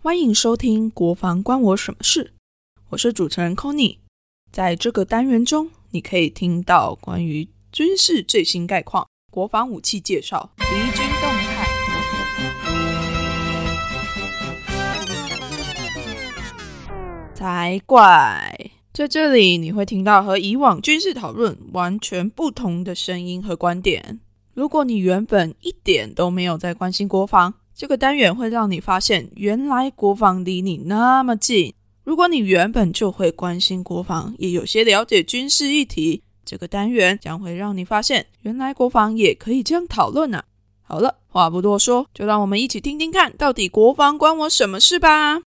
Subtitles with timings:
[0.00, 2.24] 欢迎收听《国防关我什么事》，
[2.90, 3.98] 我是主持人 Conny
[4.52, 10.64] 在这个单元中，你可以听到关于军事最新概况、国防武器介绍、敌
[10.96, 11.66] 军动态。
[17.34, 18.70] 才怪！
[18.92, 24.20] 在这里，你会听到和以往军事讨论完全不同的声音和观点。
[24.54, 31.72] 如果你原本一点都没有在关心国防，这个单元会让你发现，原来国防离你那么近。
[32.02, 40.42] 如果你原本就会关心国防，也有些了解军事议题，这个单元将会让你发现，原来国防也可以这样讨论啊！
[40.82, 45.38] 好了，话不多说，就让我们一起听听看，到底国防关我什么事吧。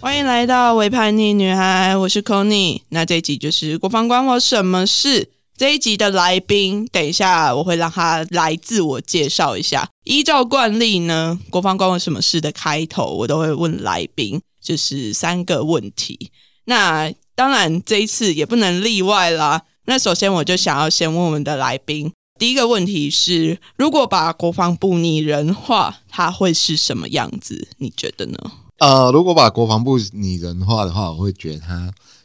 [0.00, 5.28] 欢迎来到伪叛逆女孩，我是 c o n y 那这一集就是国防关我什么事？
[5.56, 9.88] 这一集的来宾，等一下我会让他来自我介绍一下。
[10.02, 16.32] 依照惯例呢，国防关我什么事的开头，我都会问来宾，就是三个问题。
[16.64, 19.62] 那当然这一次也不能例外啦。
[19.84, 27.68] 那首先我就想要先问我们的来宾，第一个问题是：如果把国防部拟人化，它会是什么样子？
[27.78, 28.38] 你觉得呢？
[28.78, 31.74] 呃，如果把国防部拟人化的话，我会觉得他，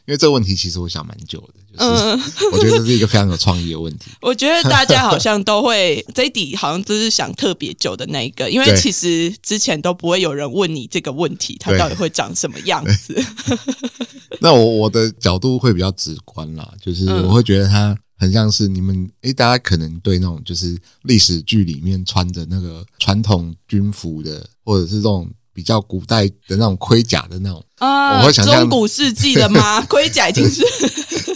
[0.06, 4.10] 因为这个问题其实我想蛮久的，就是我觉得这是一个非常有创意的问题。
[4.20, 13.20] 我觉得大家好像都会 这一底好像都是想特别久的那一个，因为其实之前都不会有人问你这个问题，它到底会长什么样子。
[14.40, 25.28] 那我我的角度会比较直观啦，就是我会觉得它很像是你们诶，大家可能对那种就是历史剧里面穿着那个传统军服的，或者是这种。
[25.60, 29.78] 比较古代的那种盔甲的那种啊，我会想象中古世纪的吗？
[29.84, 30.64] 盔甲已经是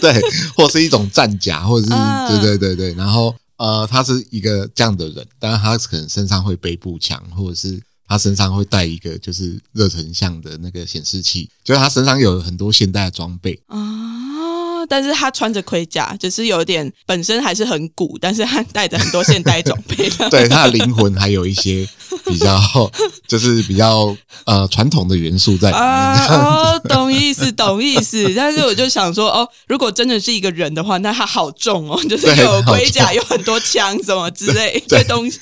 [0.01, 0.19] 对，
[0.57, 1.93] 或是一种战甲，或者是
[2.27, 2.93] 对对对对。
[2.95, 14.24] 然后呃，他是一个这样的人，但是他可能身上会背步枪，或者是他身上会带一个就是热成像的那个显示器，就是他身上有很多现代的装备啊。
[14.87, 20.09] 但是他穿着盔甲，就是有点本身还是很古，但是他带着很多现代装备。
[20.29, 21.87] 对，他的灵魂还有一些
[22.25, 22.59] 比较，
[23.27, 26.27] 就是比较呃传统的元素在里面。
[26.29, 28.31] 哦，懂意思，懂意思。
[28.35, 35.39] 但是我就想说，哦，如果真的是一个人的话，那他好重哦，就是有盔甲，有很多枪什么之类这东西。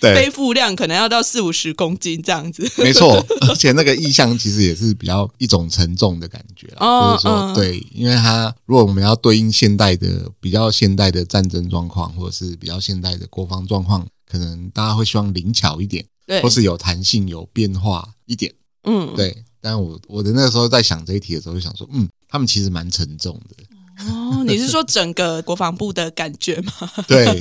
[0.00, 7.14] 背负量可能要到四五十公斤这样子，没错，而且那个意象其实也是比较一种沉重的感觉啊。
[7.14, 18.52] 就是说，对，因为他如果我们要对应现代的比较现代的战争状况，或者是比较现代的国防状况，可能大家会希望灵巧一点，对，或是有弹性、有变化一点，
[18.84, 19.44] 嗯，对。
[19.60, 24.10] 但我我的那个时候在想这一题的时候，就想说，嗯，他们其实蛮沉重的。
[24.12, 26.72] 哦，你是说整个国防部的感觉吗？
[27.08, 27.40] 对。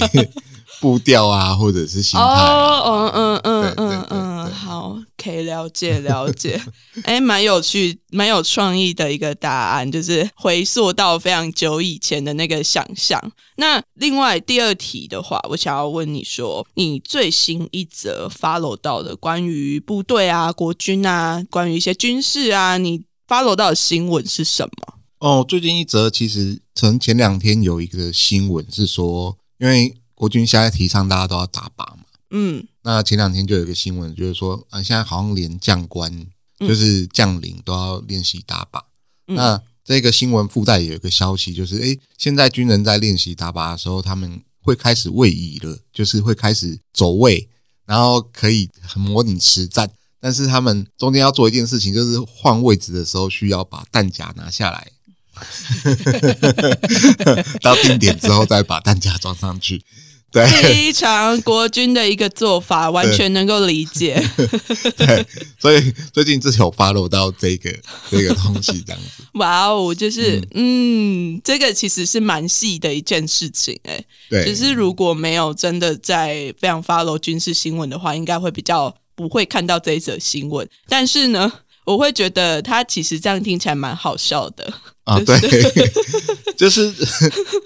[0.80, 3.87] 步调啊，或者是心态，哦，嗯嗯嗯嗯嗯，
[5.28, 6.62] 好，可以了解 了解，
[7.04, 13.22] 哎，蛮有趣，蛮有创意的一个答案，就是回溯到非常久以前的那个想象。
[13.58, 24.94] 那另外第二题的话，我想要问你说，你最新一则 follow 到的关于部队啊、国军啊、关于一些军事啊，你 follow 到的新闻是什么？
[25.20, 36.26] 哦，最近一则其实从前两天有一个新闻是说，因为国军现在提倡大家都要打靶嘛，嗯，那前两天就有一个新闻，就是说啊，现在好像连将官
[36.58, 38.82] 就是将领都要练习打靶。
[39.26, 47.50] 那这个新闻附带有一个消息，就是诶，现在军人在练习打靶的时候，他们会开始位移了，就是会开始走位，
[47.86, 49.92] 然后可以模拟实战。
[50.22, 54.90] 但是他们中间要做一件事情，就是换位置的时候需要把弹夹拿下来，
[57.62, 59.84] 到定点之后再把弹夹装上去。
[60.32, 64.22] 非常国军的一个做法，完全能够理解。
[64.96, 65.26] 对，
[65.58, 67.74] 所以最近自己有 follow 到这个
[68.12, 69.24] 这个东西，这样子。
[69.40, 74.44] 哇哦，就是嗯，这个其实是蛮细的一件事情，哎，对。
[74.46, 80.68] 只是如果没有真的在非常 follow 军事新闻的话，应该会比较不会看到这一则新闻。
[80.88, 81.52] 但是呢，
[81.86, 84.72] 我会觉得他其实这样听起来蛮好笑的
[85.06, 85.20] 啊。
[85.22, 85.40] 对，
[86.56, 86.94] 就是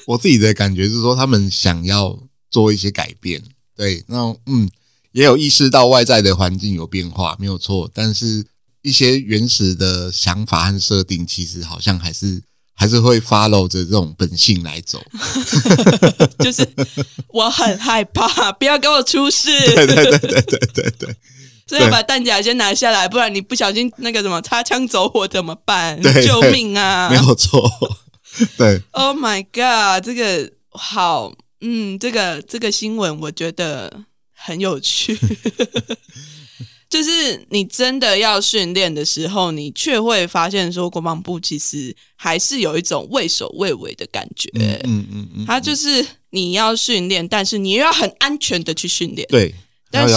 [0.05, 2.17] 我自己的感觉是说，他们想要。
[2.51, 3.41] 做一些改变，
[3.75, 4.69] 对，那嗯，
[5.13, 7.89] 也有意识到外在的环境有变化，没有错。
[7.93, 8.45] 但是
[8.81, 12.43] 一些原始的想法和设定，其实好像还是
[12.73, 15.01] 还是会 follow 着这种本性来走。
[16.43, 16.67] 就是
[17.29, 19.49] 我很害怕， 不要给我出事。
[19.73, 21.15] 对对对对对对对，
[21.67, 26.01] 所以把弹夹先拿下来，不然你不小心那个什么擦枪走火怎么办？
[26.21, 27.09] 救命啊！
[27.09, 27.71] 没有错，
[28.57, 28.81] 对。
[28.91, 31.31] Oh my god，这个好。
[31.61, 34.03] 嗯，这个这个新闻我觉得
[34.33, 35.17] 很有趣，
[36.89, 44.49] 就是你真的要训练的时候，你却会发现说，国防部其实还是有一种畏首畏尾的感觉。
[44.83, 49.27] 嗯嗯嗯，它就是你要训练，但是你又要很安全的去训练。
[49.29, 49.53] 对，
[49.89, 50.15] 但是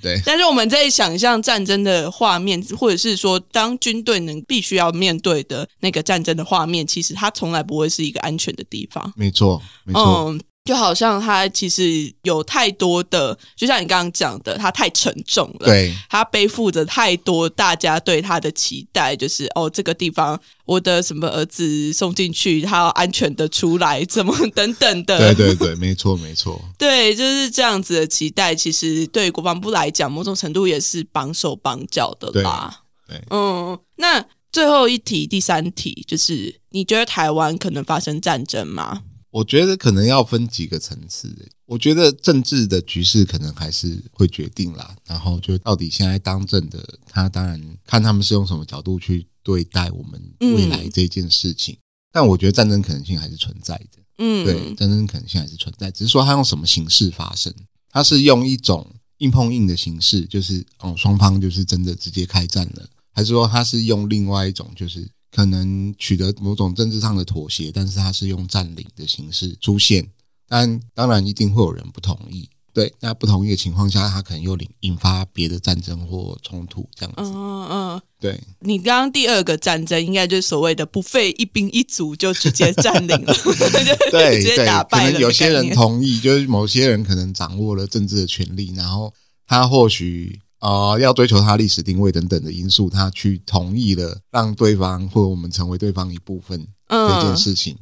[0.00, 9.12] 对 但是我们在想象战争的画面，或者是说当军队能必须要面对的那个战争的画面，其实它从来不会是一个安全的地方。
[9.16, 15.66] 没错没错，嗯，就好像他其实有太多的，就像你刚刚讲的，他太沉重了。。
[15.66, 25.32] 对他背负着太多大家对他的期待，就是哦，这个地方我的什么儿子送进去，他要安全的出来，怎么等等的。
[25.32, 32.82] 对对对，没错没错， 对，就是这样子的期待，其实对国防部来讲，某种程度也是绑手绑脚的啦。
[33.06, 39.02] 对对嗯，那最后一题，第三题就是，你觉得台湾可能发生战争吗？
[39.36, 41.30] 我觉得可能要分几个层次。
[41.66, 50.18] 我觉得政治的局势可能还是会决定啦，然后就到底现在当政的他，当然看他们是用什么角度去对待我们
[50.54, 51.76] 未来这件事情。
[52.10, 57.52] 但我觉得战争可能性还是存在的，嗯，对，战争可能性还是存在，只是说它用什么形式发生。
[57.90, 65.06] 它是用一种硬碰硬的形式，就是哦双方就是真的直接开战了，还是说它是用另外一种就是
[65.36, 70.08] 可能取得某种政治上的妥协，但是它是用占领的形式出现。
[70.48, 77.30] 但当然一定会有人不同意，对，那不同意的情况下，他可能又引引发别的战争或冲突这样子。
[77.34, 89.12] 嗯嗯，对，你刚刚第二个战争，应该就是所谓的不费一兵一卒就直接占领了， 就对直接打败了有些人同意，就是某些人可能掌握了政治的权利，然后
[89.46, 97.76] 他或许呃要追求他历史定位等等的因素，他去同意了让对方或我们成为对方一部分这件嗯，事情。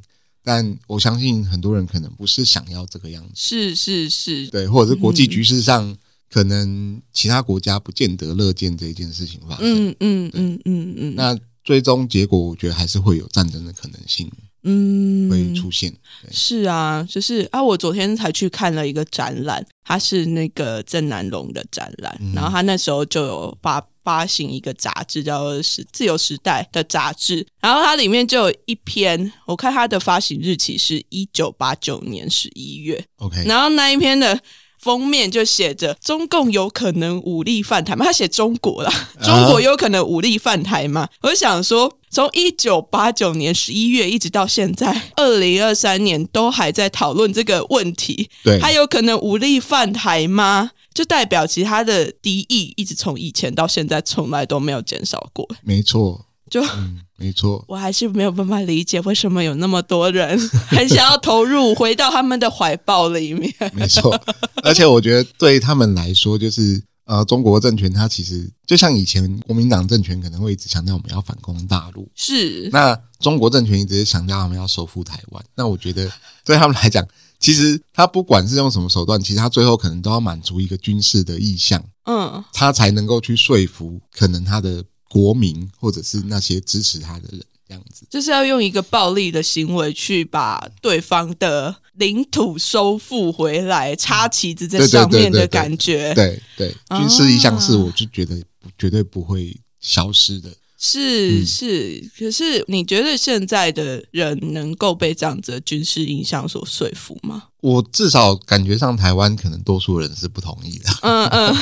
[0.47, 5.97] 但我相信很多人可能不是想要这个样子，是是是，对，或者是国际局势上，
[6.31, 9.65] 可能其他国家不见得乐见这一件事情发生。
[9.65, 14.31] 嗯嗯嗯嗯嗯，那最终结果，我觉得还是会有战争的可能性
[14.65, 15.95] 嗯会出现。
[16.31, 34.41] 是啊，就是啊，我昨天才去看了一个展览，它是那个郑南龙的展览，嗯然后他那时候就有发发行一个杂志，叫《时自由时代》的杂志，然后它里面就有一篇，我看它的发行日期是一九八九年十一月，OK，然后那一篇的。
[34.81, 41.09] 封面就写着“中共有可能武力犯台吗？”他写中国啦，啊中国有可能武力犯台吗？
[41.23, 50.71] 我就想说，从一九八九年十一月一直到现在二零二三年，都还在讨论这个问题，对，他有可能武力犯台吗？
[50.95, 55.45] 就代表其他的敌意一直从以前到现在从来都没有减少过。
[55.65, 60.39] 没错，就嗯，没错，我还是没有办法理解为什么有那么多人
[60.71, 63.53] 很想要投入回到他们的怀抱里面。
[63.73, 64.17] 没错。
[64.63, 75.45] 而且我觉得对他们来说，就是呃，中国政权它其实就像以前国民党政权可能会一直强调我们要反攻大陆，是，那中国政权一直是强调他们要收复台湾。
[75.55, 76.11] 那我觉得
[76.45, 77.07] 对他们来讲，
[77.39, 88.07] 其实他不管是用什么手段，其实他最后可能都要满足一个军事的意向，嗯，他才能够去说服可能他的国民或者是那些支持他的人，这样子。
[88.11, 96.13] 就是要用一个暴力的行为去把对方的领土收复回来，插旗子在上面的感觉。
[96.15, 100.51] 对对，啊军事意向是我就觉得不绝对不会消失的。
[100.77, 107.45] 是嗯是，可是你觉得现在的人能够被这样子的军事影响所说服吗？
[107.65, 110.91] 我至少感觉上台湾可能多数人是不同意的。
[111.01, 111.57] 嗯嗯，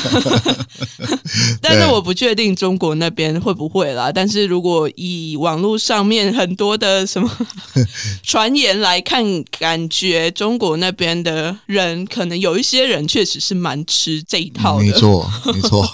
[1.63, 4.11] 但是我不确定中国那边会不会啦。
[4.11, 7.31] 但是如果以网络上面很多的什么
[8.25, 9.23] 传言来看，
[9.61, 14.85] 感觉中国那边的人可能有一些人确实是蛮吃这一套的。
[14.85, 15.87] 没错，没错，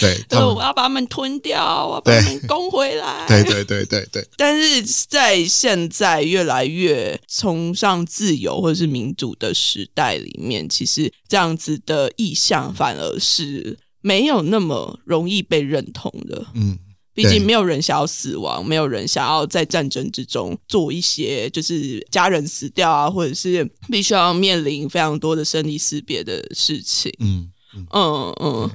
[0.00, 3.26] 对 他对，我要把他们吞掉，我要把他们攻回来。
[3.28, 16.46] 对对对对对，但是在现在越来越崇尚自由或者是民主的时代里面，其实这样子的意向反而是没有那么容易被认同的。
[16.54, 16.78] 嗯，
[17.14, 27.12] 毕竟没有人想要死亡，没有人想要在战争之中做一些就是家人死掉啊，或者是必须要面临非常多的生离死别的事情。
[27.18, 28.70] 嗯嗯，嗯嗯，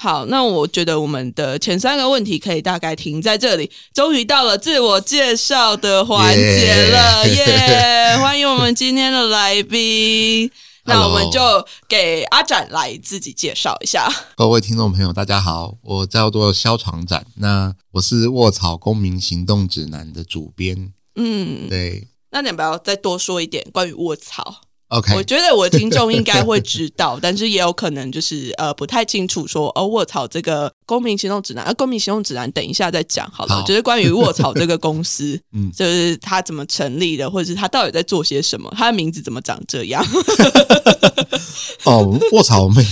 [0.00, 10.48] 好，那我觉得我们的前三个问题可以大概停在这里，终于到了自我介绍的环节了，耶欢迎我们今天的来宾。
[10.84, 11.40] 那我们就
[11.88, 14.08] 给阿展来自己介绍一下。
[14.36, 20.92] 各位听众朋友，大家好，我叫做肖长展，那我是《卧草公民行动指南》的主编。
[21.16, 24.60] 嗯，对，那你要不要再多说一点关于卧槽？
[24.88, 33.62] OK，我觉得我的听众应该会知道， 但是也有可能就是呃不太清楚说哦，卧槽这个公民行动指南，呃，公民行动指南等一下再讲好了，好。
[33.66, 35.70] 就是关于卧槽这个公司， 嗯。
[35.72, 40.02] 就是它怎么成立的，或者是它到底在做些什么，它的名字怎么长这样？
[41.84, 42.84] 哦，卧槽，我们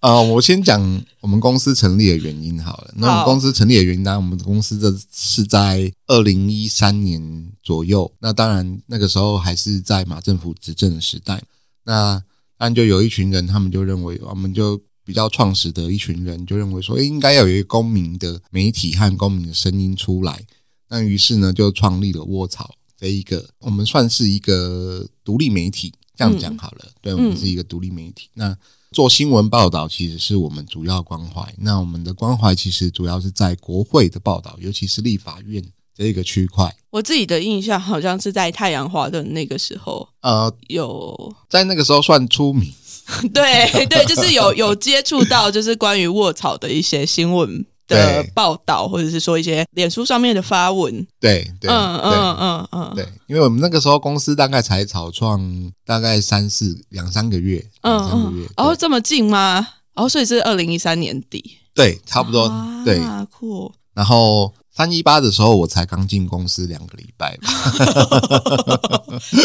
[0.00, 2.92] 呃，我先讲我们公司成立的原因好了。
[2.96, 8.12] 那我们公司成立的原因，当然我们公司这是在二零一三年左右。
[8.18, 11.42] 那当然那个时候还是在马政府执政的时代。
[11.84, 12.14] 那
[12.58, 20.44] 当然就有一群人，他们就认为，我们就比较创始的一群人就认为说，诶，应该要有一个公民的媒体和公民的声音出来。
[20.88, 26.84] 那于是呢，就创立了卧槽这一个，我们算是一个独立媒体，这样讲好了。
[27.00, 28.28] 对，我们是一个独立媒体。
[28.34, 28.56] 那
[28.90, 31.54] 做新闻报道其实是我们主要关怀。
[31.58, 35.64] 那我们的关怀其实主要是在国会的报道，尤其是立法院
[35.96, 36.74] 这一个区块。
[36.90, 42.70] 我自己的印象好像是在太阳花的那个时候呃，有，在那个时候算出名。
[43.34, 55.40] 对对，就是有有接触到就是关于卧槽的一些新闻的报道，或者是说一些脸书上面的发文，对对嗯嗯嗯嗯，对，因为我们那个时候公司大概才草创
[55.84, 59.66] 大概三四两三个月，嗯两三个月嗯，，哦，这么近吗？
[59.94, 63.00] 哦，所以是二零一三年底，对，差不多啊对。
[63.30, 63.70] 酷。
[63.94, 67.48] 然后三一八的时候，我才刚进公司两个礼拜吧，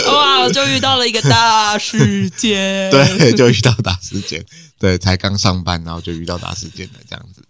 [0.13, 2.89] 哇，就遇到了一个大事件。
[2.91, 4.46] 对，就遇到大事件，
[4.79, 7.43] 对，才刚上班，然后就遇到大事件了，这样子，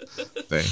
[0.50, 0.66] 对。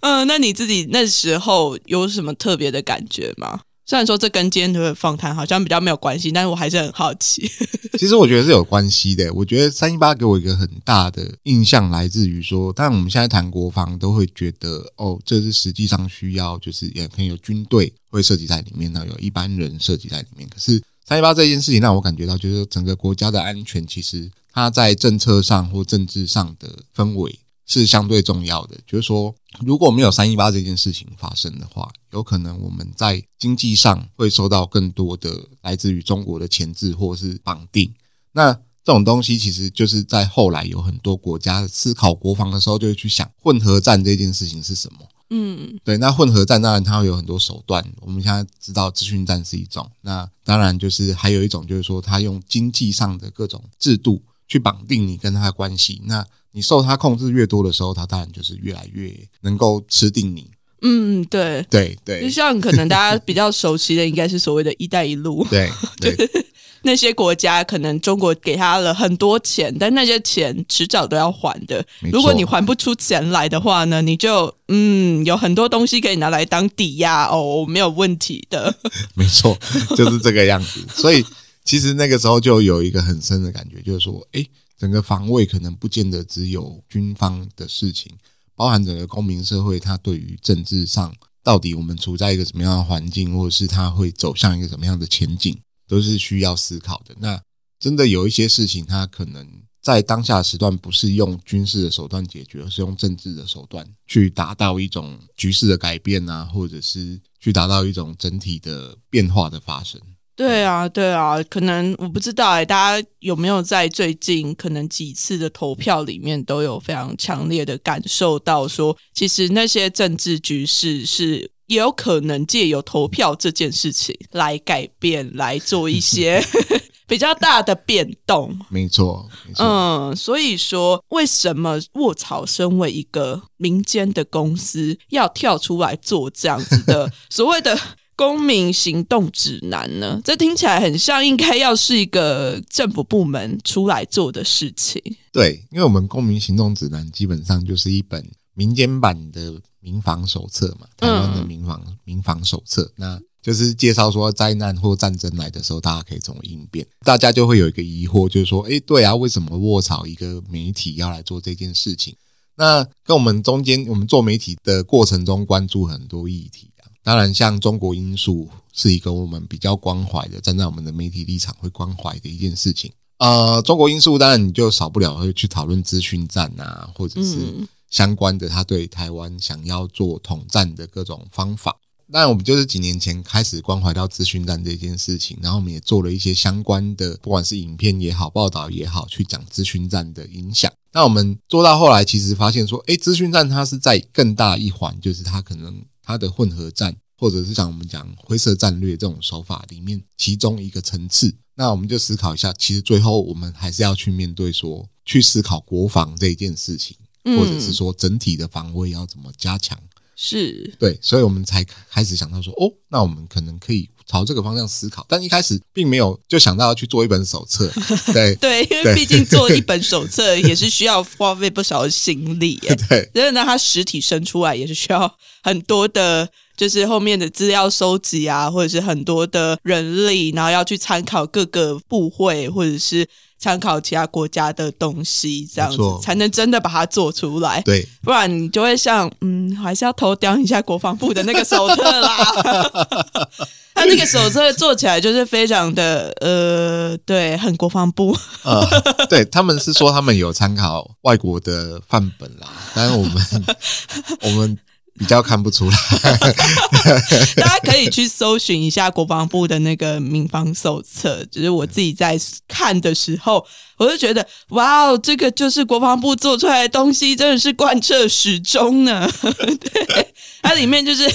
[0.00, 3.60] 嗯，那你自己那时候有什么特别的感觉吗？
[3.88, 7.48] 虽然说这跟今天的访谈好像比较没有关系，但是我还是很好奇。
[7.96, 9.32] 其实我觉得是有关系的。
[9.32, 20.48] 我觉得三一八给我一个很大的印象，来自于说，当然我们现在谈国防都会觉得，哦，这是实际上需要，就是也可能有军队会涉及在里面，那有一般人涉及在里面。
[20.48, 28.76] 可是三一八这件事情让我感觉到，就是整个国家的安全，其实它在政策上或政治上的氛围是相对重要的。
[28.86, 37.92] 就是说，如果没有三一八这件事情发生的话，有可能我们在经济上会受到更多的来自于中国的钳制或是绑定。
[38.32, 45.00] 那这种东西其实就是在后来有很多国家思考国防的时候，就会去想混合战这件事情是什么。
[45.30, 47.84] 嗯对，那混合战当然它会有很多手段。
[48.00, 56.02] 我们现在知道资讯战是一种，那当然就是还有一种就是说，它用经济上的各种制度去绑定你跟他的关系。
[56.06, 59.12] 那你受他控制越多的时候，他当然就是越来越
[59.42, 60.50] 能够吃定你。
[60.82, 61.64] 嗯，对。
[61.70, 65.44] 对对就像可能大家比较熟悉的，应该是所谓的一带一路。
[65.50, 66.14] 对对
[66.82, 71.84] 那些国家可能中国给他了很多钱，但那些钱迟早都要还的。
[72.12, 78.72] 如果你还不出钱来的话呢，你就嗯有很多东西可以拿来当抵押哦，没有问题的。
[79.14, 79.58] 没错，
[79.96, 80.80] 就是这个样子。
[80.94, 81.24] 所以
[81.66, 88.10] 其实那个时候就有一个很深的感觉，就是说，诶，整个防卫可能不见得只有军方的事情，
[88.54, 95.58] 包含整个公民社会，它对于政治上到底我们处在一个什么样的环境，或者是它会走向一个什么样的前景，
[95.88, 97.14] 都是需要思考的。
[97.18, 97.42] 那
[97.80, 99.44] 真的有一些事情，它可能
[99.82, 110.00] 在当下时段不是用军事的手段解决，而是用政治的手段去达到一种局势的改变啊，或者是去达到一种整体的变化的发生。
[110.36, 126.40] 对啊，对啊，可能我不知道哎、大家有没有在最近可能几次的投票里面都有非常强烈的感受到说，其实那些政治局势是也有可能借由投票这件事情来改变，来做一些
[127.08, 128.54] 比较大的变动。
[128.68, 137.78] 没错，没错，嗯，所以说，为什么卧槽身为一个民间的公司，要跳出来做这样子的 所谓的
[138.16, 140.20] 公民行动指南呢？
[140.24, 145.00] 这听起来很像应该要是一个政府部门出来做的事情。
[145.30, 156.84] 对，因为我们公民行动指南基本上就是一本民间版的民防手册嘛，台湾的民防、民防手册，那就是介绍说灾难或战争来的时候，大家可以怎么应变。
[157.04, 162.16] 大家就会有一个疑惑，就是说，哎，对啊，为什么卧槽一个媒体要来做这件事情？
[162.56, 166.75] 那跟我们中间，我们做媒体的过程中关注很多议题啊，
[167.06, 172.90] 当然像中国因素是一个我们比较关怀的，站在我们的媒体立场会关怀的一件事情。
[173.18, 181.76] 呃，中国因素当然你就少不了会去讨论资讯战啊，或者是嗯相关的他对台湾想要做统战的各种方法。
[182.08, 190.72] 那我们就是几年前开始关怀到资讯战这件事情，然后我们也做了一些相关的，不管是影片也好、报道也好，去讲资讯战的影响。
[190.92, 201.34] 那我们做到后来，其实发现说，诶，资讯战它是在更大一环，就是它可能它的混合战，或者是像我们讲灰色战略这种手法里面，其中一个层次。
[201.56, 209.76] 那我们就思考一下，其实最后我们还是要去面对说，去思考国防这一件事情，或者是说整体的防卫要怎么加强。
[210.16, 217.70] 是对，所以我们才开始想到说，哦，那我们可能可以朝这个方向思考，但一开始并没有就想到要去做一本手册。
[218.14, 222.74] 对对，因为对毕竟做一本手册也是需要花费不少的心力耶。
[222.88, 233.06] 对然后呢，它实体生出来也是需要很多的，就是后面的资料收集啊，或者是很多的人力，然后要去参考各个部会，或者是
[233.38, 237.60] 参考其他国家的东西，这样子才能真的把它做出来。
[237.62, 242.16] 对不然你就会像，嗯，还是要偷雕一下国防部的那个手册啦。
[243.76, 248.16] 他那个手册做起来就是非常的，呃，对，很国防部。
[248.42, 248.66] 呃，
[249.10, 253.44] 对他们是说他们有参考外国的范本啦，但是我们
[254.22, 254.58] 我们
[254.98, 255.76] 比较看不出来。
[257.36, 263.44] 大家可以去搜寻一下国防部的那个民防手册，就是我自己在看的时候，
[263.76, 269.08] 我就觉得，哇哦，这个就是国防部做出来的东西，真的是贯彻始终呢。
[269.22, 271.10] 对，它里面就是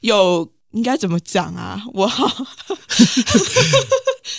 [0.00, 1.82] 有应该怎么讲啊？
[1.94, 2.26] 我好，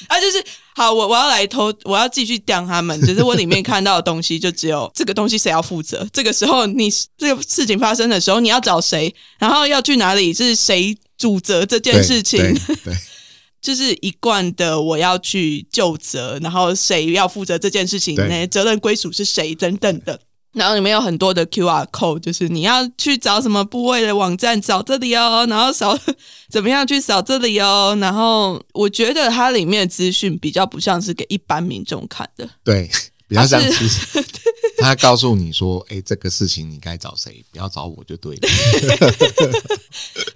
[0.07, 0.43] 啊，就是
[0.75, 2.99] 好，我我要来偷，我要继续刁他们。
[3.01, 6.07] 只是我里面看到的东西，就只有这个东西谁要负责？
[6.13, 9.13] 这个时候你这个事情发生的时候，你要找谁？
[9.39, 10.31] 然后要去哪里？
[10.31, 12.39] 是谁主责这件事情？
[12.39, 12.93] 对对
[13.59, 20.21] 就是一贯的，我要去就责，然后谁要负责这件事情，对那责任归属是谁等等的。
[20.53, 25.95] 然后里面有很多的 QR code，就是你要去找什么部位的网站，找这里哦，然后扫
[26.49, 27.95] 怎么样去扫这里哦。
[28.01, 32.89] 然后我觉得它里面的资讯比较不像是给一般民众看的，对，
[33.27, 34.25] 比较像他是
[34.79, 38.49] 他告诉你说，哎，这个事情你该找谁，不要找我就对了。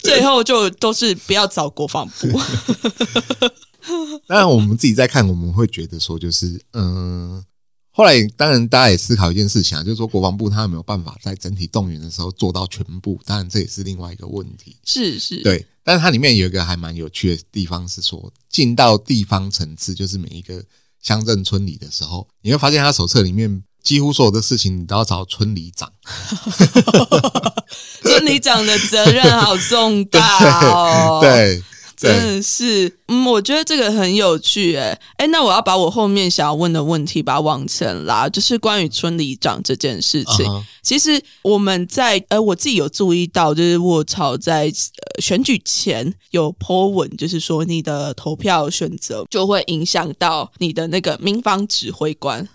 [0.04, 2.28] 最后就都是不要找国防部。
[4.28, 7.44] 当然，我们自己在看，我们会觉得说，就是嗯。
[8.02, 13.20] 后来，当然，大家也思考一件事情啊，就是说，国防部他有没有办法在整体动员的时候做到全部？
[13.28, 14.76] 当然，这也是另外一个问题。
[14.84, 20.64] 是是，对，但是它里面有一个还蛮有趣的地方是说，进到地方层次，就是每一个
[21.00, 25.88] 乡镇村里的时候，你会发现他手册里面几乎所有的事情，你都要找村里长。
[28.02, 31.20] 村里长的责任好重大哦。
[31.22, 31.62] 对
[32.02, 40.64] 真的是，嗯，我觉得这个很有趣，诶，诶，那我要把我后面想要问的问题把它往前拉，就是关于村里长这件事情。
[40.82, 52.50] 其实我们在呃，我自己有注意到，就是卧槽在呃选举前有 po 文，就是说你的投票选择就会影响到你的那个民防指挥官。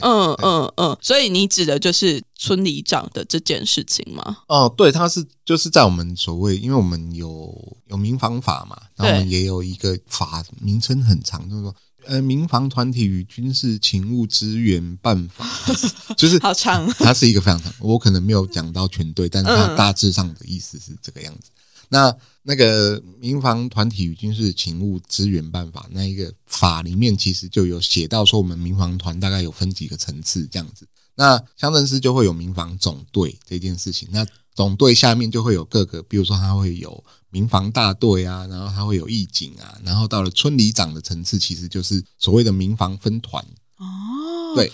[0.00, 4.38] 嗯嗯嗯，所以你指的就是村里长的这件事情吗？
[4.46, 11.74] 哦，对，他是就是在我们所谓，因为我们有有民防法嘛，然后我们也有一个法名称很长，就是说
[12.06, 15.46] 呃民防团体与军事勤务支援办法，
[16.16, 19.76] 就是好长，它是一个非常长，我可能没有讲到全对，但是它嗯。
[19.76, 21.50] 大致上的意思是这个样子。
[21.90, 30.86] 那那个民防团体与军事勤务支援办法那一个法里面，其实就有写到说，我们民防团大概有分几个层次这样子。
[31.16, 43.44] 那乡镇市就会有民防总队这件事情，那总队下面就会有各个，比如说它会有民防大队啊，然后它会有义警啊，然后到了村里长的层次，其实就是所谓的民防分团。
[43.76, 44.72] 哦，对，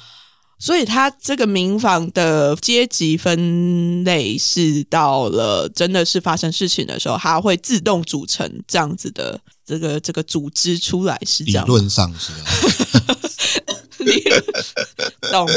[0.59, 11.69] 所以他这个民房的阶级分类是到了真的是发生事情的时候，它会自动组成这样子的这个这个组织出来，是这样理。
[11.69, 12.45] 论上是啊。
[13.99, 14.43] 理论
[15.33, 15.49] 懂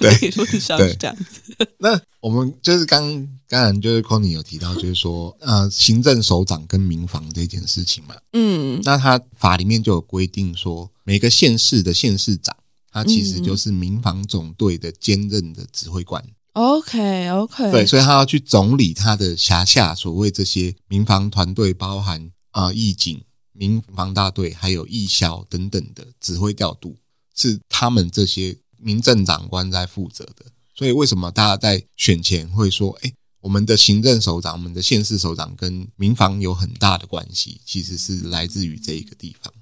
[0.00, 1.68] 理论上是这样子。
[1.78, 3.02] 那我们就是刚
[3.48, 12.56] 刚然就是 Conny 有提到，就是说呃，行政首长跟民房这件事情嘛，嗯那他法里面就有规定说，每个县市的县市长，
[12.94, 16.24] 他其实就是民防总队的兼任的指挥官。
[16.52, 23.20] ，OK OK，对，所以他要去总理他的辖下所谓这些民防团队，包含啊、呃义警、
[23.52, 26.96] 民防大队，还有义校等等的指挥调度，
[27.34, 30.46] 是他们这些民政长官在负责的。
[30.76, 39.52] 所以为什么大家在选前会说，哎，我们的行政首长、我们的县市首长跟民防有很大的关系，其实是来自于这一个地方。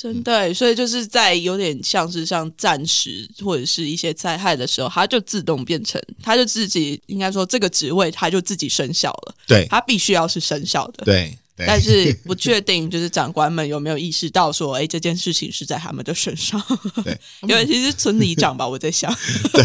[0.00, 11.04] 真的，所以就是在有点像是像战时或者是一些灾害的时候，它就自动变成，它就自己应该说这个职位它就自己生效了，对它必须要是生效的。
[11.04, 16.58] 对对，但是 不确定，就是长官们有没有意识到说，哎，这件事情是在他们的身上。
[17.04, 19.14] 对，尤其是村里长吧，我在想，
[19.52, 19.62] 对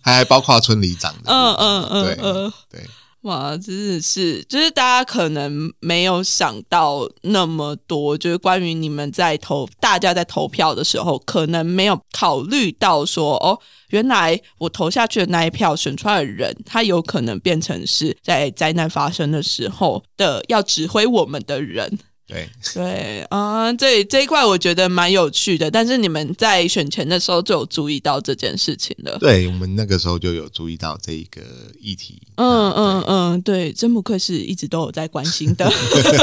[0.00, 1.30] 还包括村里长的。
[1.30, 2.80] 嗯嗯嗯对嗯，对
[3.24, 13.58] 哇，真的是，就是大家可能没有想到那么多，就是关于你们在投，大家在投票的时候，可能没有考虑到说，哦，
[13.88, 21.98] 原来我投下去的那一票选出来的人，他有可能变成是在灾难发生的时候的要指挥我们的人。
[22.26, 29.18] 对对啊，这这一块我觉得蛮有趣的，但是你们在选前的时候就有注意到这件事情了。
[29.18, 31.42] 对，我们那个时候就有注意到这一个
[31.78, 32.22] 议题。
[32.36, 35.70] 嗯嗯嗯，对，真不愧是一直都有在关心的。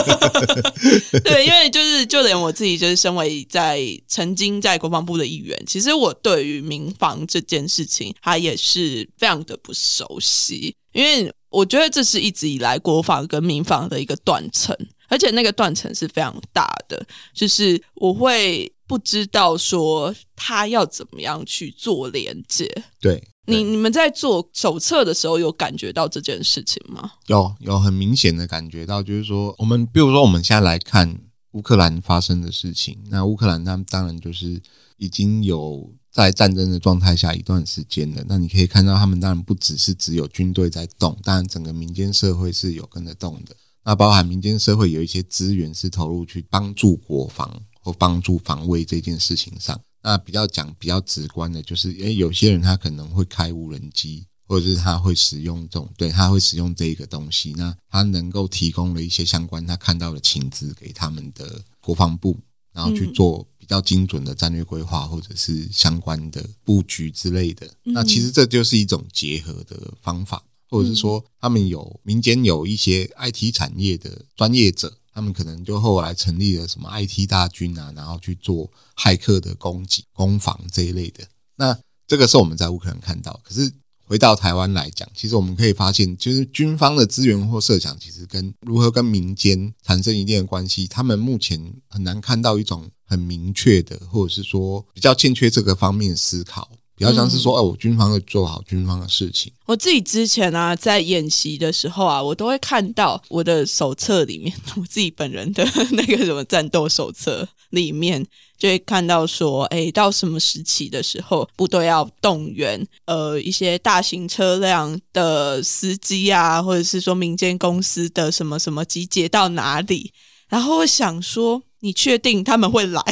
[1.24, 14.76] 对，因为就是就连我自己，就是身为在曾经在国防部的一员，其实我对于民防这件事情，他也是非常的不熟悉，因为我觉得这是一直以来国防跟民防的一个断层。
[15.12, 22.65] 而且那个断层是非常大的，就是我会不知道说他要怎么样去做连接。
[23.02, 27.12] 对你，你们在做手册的时候有感觉到这件事情吗？
[27.28, 31.19] 有，有很明显的感觉到，就是说，我们比如说我们现在来看
[31.52, 34.62] 乌克兰发生的事情，那乌克兰他们当然就是
[34.95, 38.24] 已经有在战争的状态下一段时间了。
[38.30, 43.54] 那你可以看到，他们当然不只是只有军队在动，当然整个民间社会是有跟着动的。
[43.84, 49.80] 那包含民间社会有一些资源是投入去帮助国防或帮助防卫这件事情上。
[50.04, 57.54] 那比较讲比较直观的，就是因为，有些人他可能会开无人机，或者是他会使用这种，对他会使用这一个东西。
[57.54, 62.36] 那他能够提供了一些相关他看到的情资给他们的国防部，
[62.74, 67.72] 然后去做比较精准的战略规划，或者是相关的布局之类的。
[67.84, 70.44] 那其实这就是一种结合的方法。
[70.71, 81.25] 或者是说，他们有民间有一些 IT 产业的专业者，他们可能就后来成立了什么 IT 大军啊，然后去做骇客的攻击、攻防这一类的。
[81.57, 83.38] 那这个是我们在乌克兰看到。
[83.43, 83.69] 可是
[84.05, 96.71] 回到台湾来讲，其实我们可以发现，就是军方的资源或设想，其实跟如何跟民间产生一定的关系，他们目前很难看到一种很明确的，或者是说比较欠缺这个方面思考。
[97.02, 99.52] 比较像是说，哎，我军方会做好军方的事情。
[99.66, 108.24] 我自己之前啊，在演习的时候啊，我都会看到我的手册里面，我自己本人的那个什么战斗手册里面，
[108.56, 120.14] 就会看到说，哎，到什么时期的时候，部队要动员呃一些大型车辆的司机啊，或者是说民间公司的什么什么集结到哪里，
[120.50, 121.64] 然后我想说。
[121.82, 123.02] 你确定他们会来？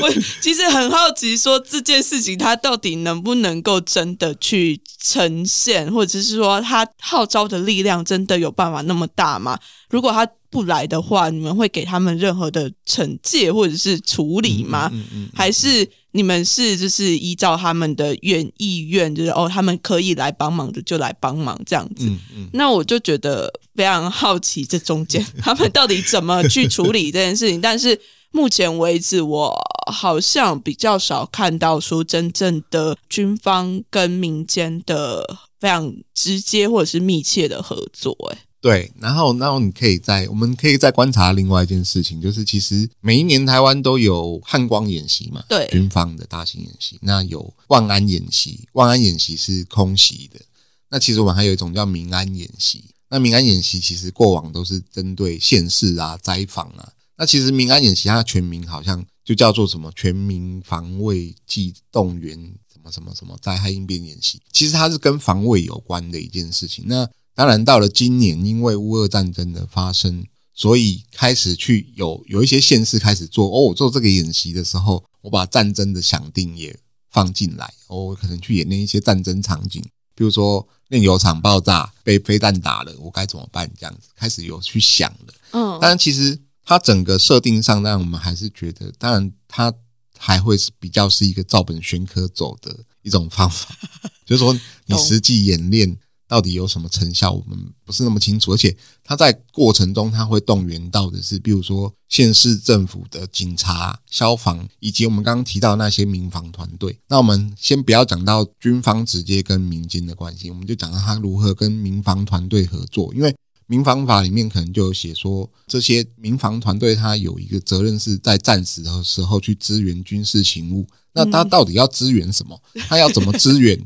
[0.00, 9.58] 我其实很好奇，说这件事情他到底能不能够真的去呈现，或者是说他号召的力量真的有办法那么大吗？
[9.90, 14.90] 如果他不来的话，你们会给他们任何的惩戒或者是处理吗？
[15.34, 15.86] 还是？
[16.12, 22.10] 你们是就是依照他们的愿意愿，就是哦，他们可以来帮忙的就来帮忙这样子。
[22.54, 27.60] 那我就觉得非常好奇，这中间 他们到底怎么去处理这件事情。
[27.60, 29.54] 但是目前为止，我
[29.92, 35.22] 好像比较少看到说真正的军方跟民间的
[35.60, 38.16] 非常直接或者是密切的合作。
[38.32, 38.38] 哎。
[38.66, 46.98] 对，然后，然后你可以在，我们可以再观察另外一件事情，就是其实每一年台湾都有汉光演习嘛，对，军方的大型演习。
[47.00, 50.40] 那有万安演习，万安演习是空袭的。
[50.88, 52.82] 那其实我们还有一种叫民安演习。
[53.08, 56.90] 那民安演习其实过往都是针对县市啊、灾防啊。
[57.16, 62.36] 那其实民安演习它的全名好像就叫做什么全民防卫暨动员
[62.72, 64.40] 什么什么什么灾害应变演习。
[64.50, 66.84] 其实它是跟防卫有关的一件事情。
[66.88, 76.74] 那当然，到了今年，因为乌俄战争的发生，所以开始去有有一些县市开始做哦，做这个演习的时候，我把战争的想定也
[77.10, 79.82] 放进来，我可能去演练一些战争场景，
[80.14, 83.70] 比如说炼油厂爆炸被飞弹打了，我该怎么办？
[83.78, 85.34] 这样子开始有去想了。
[85.50, 89.70] 嗯，当然，其实它整个设定上，让我们还是觉得，当然它
[90.16, 93.76] 还会是比较是一个照本宣科走的一种方法，
[94.24, 95.98] 就是说你实际演练。
[96.28, 97.30] 到底有什么成效？
[97.32, 106.98] 我们不是那么清楚，而且他在过程中他会动员到的是，比如说县市政府的警察、消防，以及我们刚刚提到那些民防团队。
[107.08, 113.14] 那我们先不要讲到军方直接跟民间的关系，我们就讲到他如何跟民防团队合作。
[113.14, 113.32] 因为
[113.68, 120.84] 民防法里面可能就有写说，这些民防团队他有一个责任是在战时的时候去支援军事勤务。
[121.12, 122.60] 那他到底要支援什么？
[122.88, 123.80] 他要怎么支援？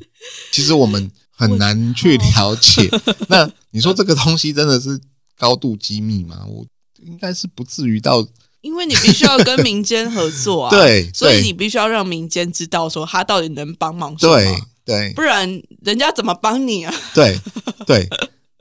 [0.53, 1.11] 其实我们。
[1.49, 2.89] 很难去了解。
[3.29, 5.01] 那你说这个东西真的是
[5.39, 6.45] 高度机密吗？
[6.47, 6.67] 我
[7.03, 8.27] 应该是不至于到，
[8.61, 10.71] 因为你必须要跟民间合作啊。
[10.77, 14.37] 对，所以你必须要让民间知道说他到底能帮忙什么。
[14.37, 16.95] 对，对不然人家怎么帮你啊？
[17.15, 17.39] 对
[17.87, 18.09] 对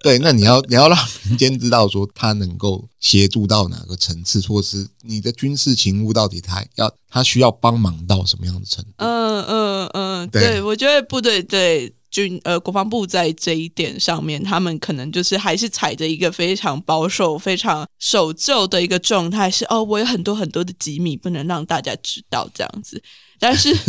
[0.02, 8.92] 对，那你要你要让民间知道说他能够协助到哪个层次，或是你的军事勤务到底他要他需要帮忙到什么样的程度？
[8.98, 23.02] 嗯嗯嗯，对对，我觉得部队对军呃国防部在这一点上面，他们可能就是还是踩着一个非常保守、非常守旧的一个状态，是哦，我有很多很多的机密不能让大家知道这样子，
[23.40, 23.76] 但是。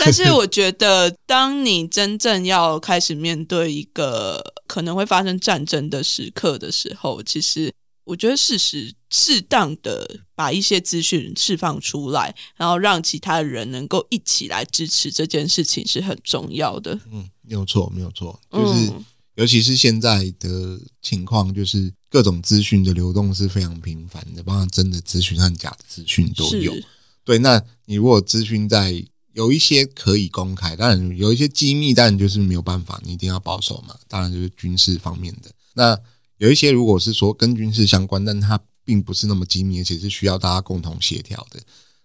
[0.00, 7.74] 但是我觉得，当你真正要开始面对一个可能会发生战争的时刻的时候，其实
[8.08, 16.98] 我觉得适时、适当的把一些资讯释放出来，然后让其他人能够一起来支持这件事情是很重要的。
[17.12, 26.74] 嗯，没有错，没有错，就是嗯尤其是现在的情况，就是各种资讯的流动是非常频繁的，包括真的资讯和假的资讯都有。
[26.74, 26.84] 是
[27.24, 33.94] 对，那你如果资讯在有一些可以公开，当然有一些机密，当然就是没有办法，你一定要保守嘛。
[34.08, 35.52] 当然就是军事方面的。
[35.74, 35.96] 那
[36.38, 41.60] 有一些如果是说跟军事相关，但它并不是那么机密，而且是需要大家共同协调的。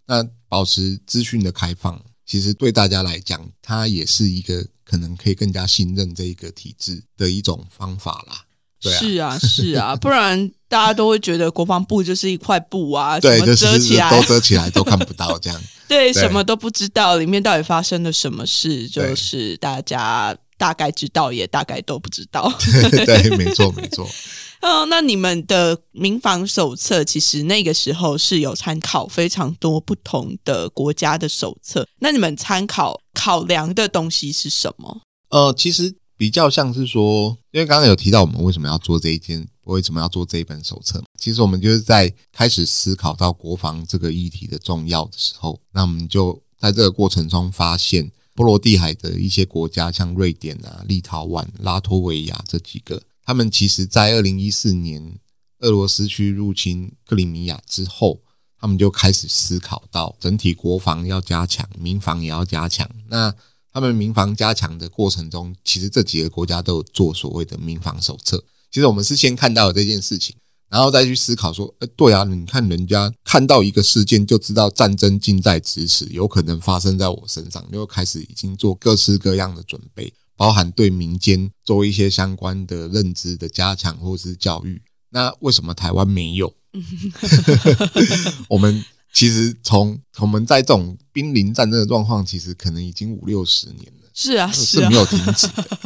[0.06, 8.43] 那保持资讯的开放，其实对大家来讲，它也是一个可能可以更加信任这一个体制的一种方法啦。
[8.82, 15.62] 对啊，是啊，是啊，不然大家都会觉得国防部就是一块布啊， 对，什么就是遮起来，都遮起来都看不到这样。
[15.88, 22.49] 对，对什么都不知道，里面到底发生了什么事，就是大家大概知道，也大概都不知道。
[22.89, 24.08] 对，没错，没错。
[24.63, 35.02] 哦，那你们的民防手册其实那个时候是有参考非常多不同的国家的手册，那你们参考考量的东西是什么？
[35.32, 41.04] 呃，其实比较像是说，因为刚刚有提到我们为什么要做这一件，为什么要做这一本手册？
[41.19, 55.19] 其实我们就是在开始思考到国防这个议题的重要的时候，那我们就在这个过程中发现，波罗的海的一些国家，像瑞典啊、立陶宛、拉脱维亚这几个，他们其实在二零一四年
[55.60, 58.22] 俄罗斯去入侵克里米亚之后，
[58.60, 62.89] 他们就开始思考到整体国防要加强，民防也要加强。
[63.08, 63.34] 那
[63.72, 68.43] 他们民防加强的过程中，其实这几个国家都有做所谓的民防手册。
[68.72, 70.36] 其实我们是先看到了这件事情，
[70.74, 84.82] 然后再去思考说，呃，对啊，你看人家看到一个事件就知道战争近在咫尺，有可能发生在我身上，就开始已经做各式各样的准备，包含对民间做一些相关的认知的加强或是教育。
[85.12, 86.52] 那为什么台湾没有？
[88.50, 88.84] 我们
[89.14, 95.80] 其实从我们在这种濒临战争的状况，其实可能已经五六十年了，是啊，是啊是没，有停止的。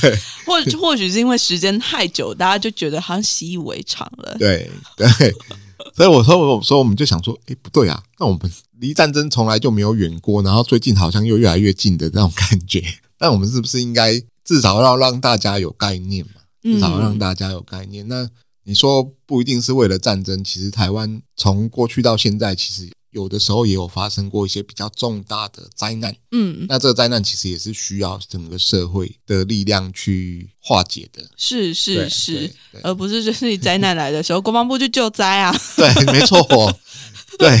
[0.00, 4.36] 对 或或许是因为时间太久，大家就觉得好像习以为常了。
[4.38, 5.08] 对对，
[5.94, 8.40] 所以我说我说我们就想说，哎，不对啊，那我们
[8.78, 12.82] 离战争从来就没有远过，然后最近好像又越来越近的那种感觉。
[13.18, 16.42] 那我们是不是应该至少要让大家有概念嘛？
[16.62, 18.06] 至少让大家有概念。
[18.08, 18.28] 那
[18.64, 26.14] 你说不一定是为了战争，其实台湾从过去到现在，其实有的时候也有发生过一些比较重大的灾难。
[26.32, 31.22] 嗯，那这个灾难其实也是需要整个社会的力量去化解的。
[31.36, 35.54] 是是是而不是就是你灾难来的时候，国防部去救灾啊。
[35.76, 36.42] 对，没错，
[37.38, 37.58] 对，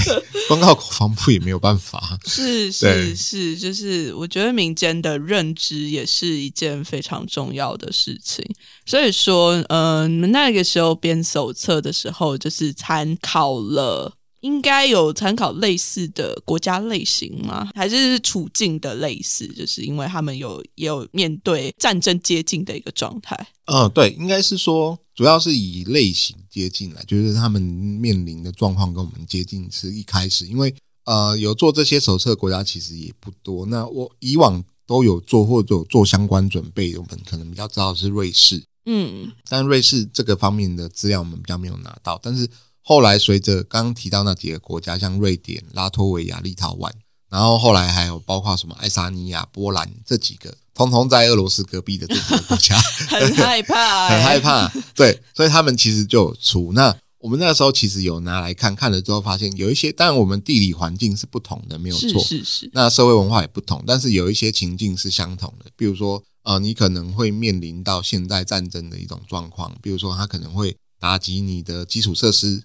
[0.48, 2.18] 光靠国防部也没有办法。
[2.26, 8.44] 是是是，就是我觉得民间的认知也是一件非常重要的事情。
[8.86, 14.14] 所以说，呃，你们那个时候编手册的时候，就是参考了。
[14.42, 17.68] 应该有参考类似的国家类型吗？
[17.74, 19.46] 还是处境的类似？
[19.48, 23.48] 就是因为他们有也有面对战争接近的一个状态。
[23.66, 30.74] 嗯，对，应该是说，主要是以类型接近来，就是他们面临的状况跟我们接近是一开始，因为
[31.04, 33.66] 呃，有做这些手册的国家其实也不多。
[33.66, 42.18] 那我以往都有做或者有做相关准备，我们可能比较知道是瑞士，嗯但瑞士这个方面的资料我们比较没有拿到。
[42.20, 42.48] 但是
[42.82, 46.90] 后来随着刚刚提到那几个国家，像瑞典、拉脱维亚、立陶宛，
[47.30, 52.76] 然后后来还有包括什么爱沙尼亚、波兰这几个，通通在俄罗斯隔壁的这几个国家，
[53.08, 54.40] 很害怕、 很害欸。
[54.40, 54.72] 怕。
[54.94, 56.72] 对，所以他们其实就有出。
[56.72, 62.20] 那我们那时候其实有拿来看，看了之后发现有一些，当然我们地理环境是不同的，没有是错。
[62.24, 72.60] 是是，那社会文化也不同，但是有一些情境是相同的，比如说，呃，你可能会面临到现代战争的一种状况，比如说，它可能会打击你的基础设施，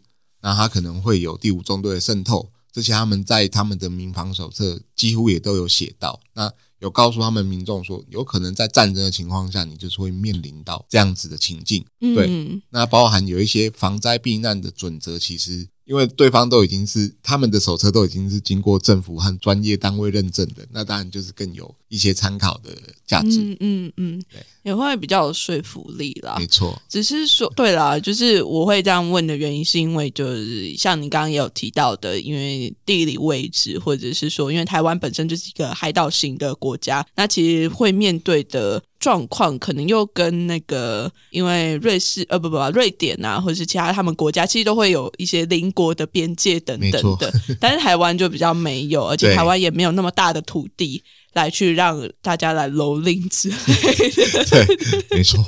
[0.47, 12.61] 那他可能会有第五纵队的渗透，这些他们在他们的民防手册几乎也都有写到，那有告诉他们民众说，有可能在战争的情况下，你就是会面临到这样子的情境，对嗯。
[12.69, 22.71] 那包含有一些防灾避难的准则，其实因为对方都已经是他们的手册都已经是经过政府和专业单位认证的，那当然就是更有一些参考的
[23.05, 23.39] 价值。
[23.39, 26.45] 嗯嗯嗯，对，也会比较有说服力啦没。
[26.45, 51.01] 错，只是说，对啦，就是我会这样问的原因，是因为就是像你刚刚也有提到的，因为地理位置，或者是说，因为台湾本身就是一个海岛型的国家，那其实会面对的状况，可能又跟那个，因为瑞士呃不不不瑞典啊，或者是其他他们国家，其实都会有一些邻国的边界等等的，但是台湾就比较没有，而且台湾也没有那么大的土地
[51.33, 54.45] 来去让大家来蹂躏之类的。
[54.49, 55.43] 对，没错，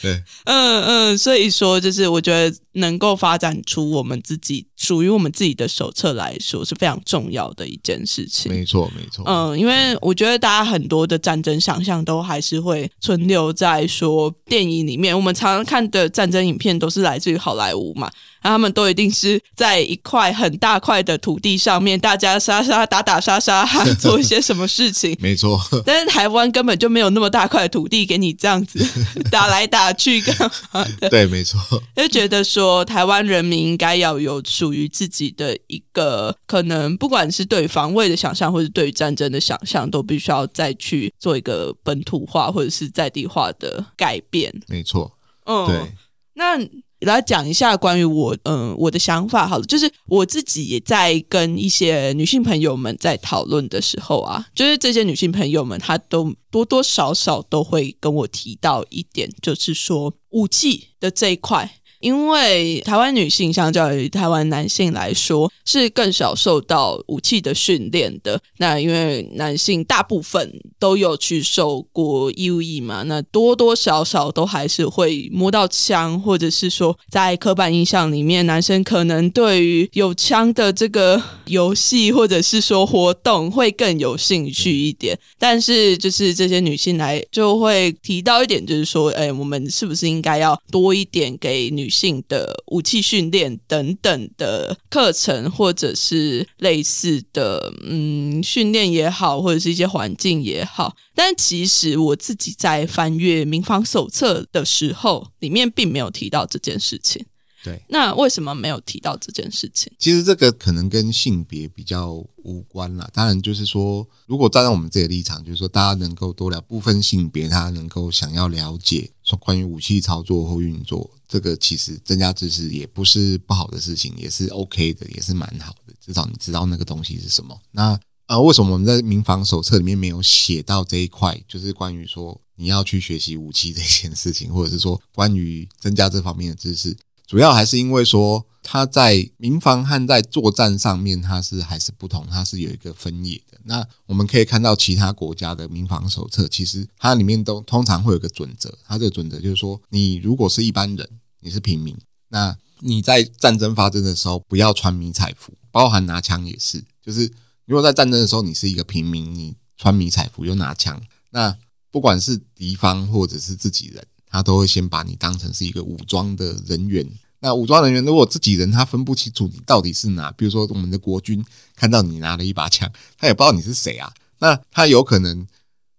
[0.00, 8.50] 对，嗯嗯，所以说就是我觉得能够发展出我们自己属于我们自己的手册来说是非常重要的一件事情。
[8.50, 9.24] 没错，没错。
[9.26, 18.10] 嗯，因为我觉得大家很多的战争想象都还是会存留在说电影里面，我们常常看的战争影片都是来自于好莱坞嘛，
[18.42, 23.66] 他们都一定是在一块很大块的土地上面，大家杀杀打打杀杀，
[24.00, 25.16] 做一些什么事情。
[25.20, 28.78] 没错，但是台湾根本就没有那么大块的土地给你这样子
[29.30, 31.58] 打来打去干嘛的，对，没错，
[31.96, 44.52] 就觉得说台湾人民应该要有属于自己的一个可能，不管是对防卫的想象，或是对于战争的想象，都必须要再去做一个本土化或者是在地化的改变。
[44.68, 45.10] 没错，
[45.44, 45.92] 嗯，对，
[46.34, 46.58] 那
[47.00, 61.70] 来讲一下关于我嗯、我的想法好了，就是我自己也在跟一些女性朋友们在讨论的时候啊，就是这些女性朋友们她都多多少少都会跟我提到一点，就是说武器的这一块。
[62.00, 68.40] 因为台湾女性相较于台湾男性来说，是更少受到武器的训练的。
[68.58, 85.18] 那因为男性大部分都有去受过义务役嘛，那多多少少都还是会摸到枪，或者是说在刻板印象里面，男生可能对于有枪的这个游戏或者是说活动会更有兴趣一点。
[85.38, 100.96] 但是就是这些女性来就会提到一点，就是说，哎，我们是不是应该要多一点给女性的武器训练等等的课程，或者是类似的嗯训练也好，或者是一些环境也好。
[101.14, 107.24] 但其实我自己在翻阅民防手册的时候，里面并没有提到这件事情。
[107.68, 107.82] 对。
[107.88, 109.92] 那为什么没有提到这件事情？
[109.98, 112.12] 其实这个可能跟性别比较
[112.44, 113.08] 无关啦。
[113.12, 125.94] 当然，就是说，如果站在我们自己的立场，就是说，大家能够多聊不分性别，他能够想要了解说关于武器操作或运作，这个其实增加知识也不是不好的事情，也是 OK 的，也是蛮好的。
[126.00, 127.60] 至少你知道那个东西是什么。
[127.72, 131.38] 那呃，为什么我们在民防手册里面没有写到这一块？
[131.48, 136.94] 就是关于说你要去学习武器这件事情，或者是说关于增加这方面的知识。
[137.28, 143.60] 主要还是因为说，它在民防和在作战上面，它是还是不同，它是有一个分野的。
[143.64, 151.06] 那我们可以看到其他国家的民防手册，其实它里面都通常会有个准则，它这个准则就是说，你如果是一般人，
[151.40, 151.94] 你是平民，
[152.30, 157.30] 那你在战争发生的时候不要穿迷彩服，包含拿枪也是，就是
[157.66, 161.54] 如果在战争的时候你是一个平民，你穿迷彩服又拿枪，那
[161.90, 164.06] 不管是敌方或者是自己人。
[164.30, 167.06] 他都会先把你当成是一个武装的人员。
[167.40, 171.44] 那武装人员如果自己人他分不清楚你到底是哪，比如说我们的国军
[171.76, 174.12] 看到你拿了一把枪，他也不知道你是谁啊。
[174.40, 175.46] 那他有可能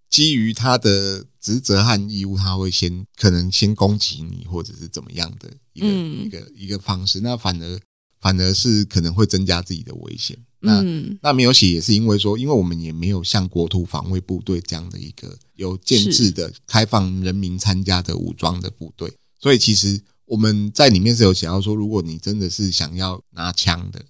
[0.10, 7.22] 基于他的职责和义务，他会先可能先攻击你，或者是怎么样的一个、一个一个方式。
[7.22, 7.80] 那反而
[8.20, 10.38] 反而是可能会增加自己的危险。
[10.62, 11.18] 那、嗯。
[11.22, 24.04] 那没有写也是因为说，因为我们也没有像国土防卫部队这样的一个有建制的、开放人民参加的武装的部队，所以其实我们在里面是有写到说，如果你真的是想要拿枪的，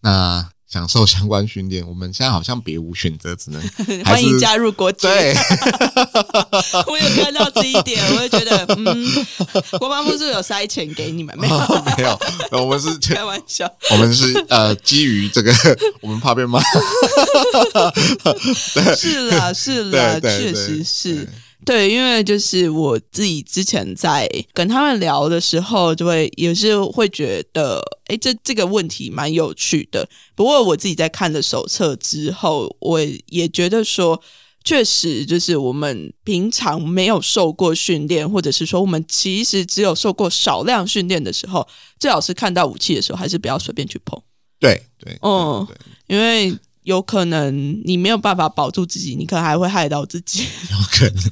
[0.00, 3.60] 那享受相关训练，我们现在好像别无选择，只能
[4.04, 5.10] 还欢迎加入国军。
[5.10, 5.34] 对
[6.88, 9.26] 我有看到这一点，我就觉得，嗯，
[9.78, 11.38] 国防部是不是有塞钱给你们？
[11.38, 11.58] 没有，
[11.98, 12.18] 没有，
[12.52, 13.70] 我们是开玩笑。
[13.90, 15.52] 我们是呃基于这个，
[16.00, 16.58] 我们怕被骂，
[18.96, 21.28] 是啦，是啦，确对实是。
[21.64, 30.08] 对，因为就是我自己之前在跟他们聊的时候，就会也是会觉得，哎，这这个问题蛮有趣的。
[30.34, 34.20] 不过我自己在看了手册之后，我也觉得说，
[34.64, 41.66] 确实就是我们平常没有受过训练，或者是说我们其实只有受过少量训练的时候，
[41.98, 44.20] 最好是看到武器的时候，还是不要随便去碰。
[44.58, 45.76] 对对，嗯对，
[46.16, 50.42] 因为有可能你没有办法保住自己，你可能还会害到自己。
[50.70, 51.30] 有可能。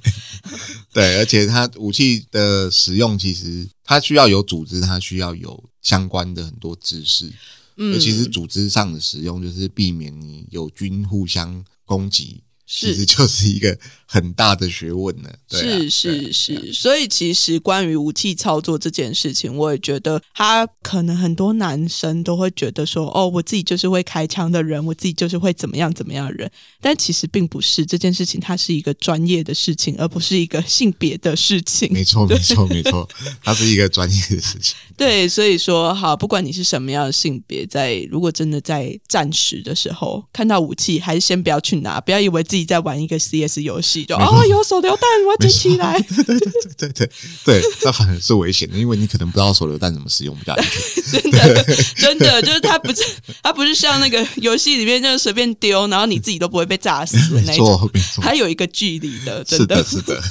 [0.93, 7.33] 对，而且它武器的使用，其实它需要有组织，它需要有相关的很多知识。
[7.77, 13.79] 嗯尤其是组织上的使用，就是避免你友军互相攻击，其实就是一个
[14.13, 15.31] 很大的学问呢。
[15.49, 26.51] 对啊是是是，所以其实关于武器操作这件事情，我也觉得他可能很多男生都会觉得说，哦，我自己就是会开枪的人，我自己就是会怎么样怎么样的人，
[26.81, 31.93] 但其实并不是这件事情，它是一个专业的事情，而不是一个性别的事情。
[31.93, 33.09] 没错没错没错，
[33.45, 34.75] 它是一个专业的事情。
[34.97, 45.99] 对，所以说好，不管你是什么样的性别，在如果真的在战时的时候看到武器，还是先不要去拿，不要以为自己在玩一个 CS 游戏，就哦有手榴弹，我要捡起来。
[46.01, 46.39] 对对
[46.77, 47.11] 对对
[47.45, 51.23] 对，那反而是危险的，因为你可能不知道手榴弹怎么使用比较安全。
[51.23, 51.65] 真的，
[51.97, 53.03] 真的，就是它不是
[53.43, 60.23] 它不是像那个游戏里面就是随便丢，然后你自己都不会被炸死的没那一种，错没错，它有一个距离的，真是的是的。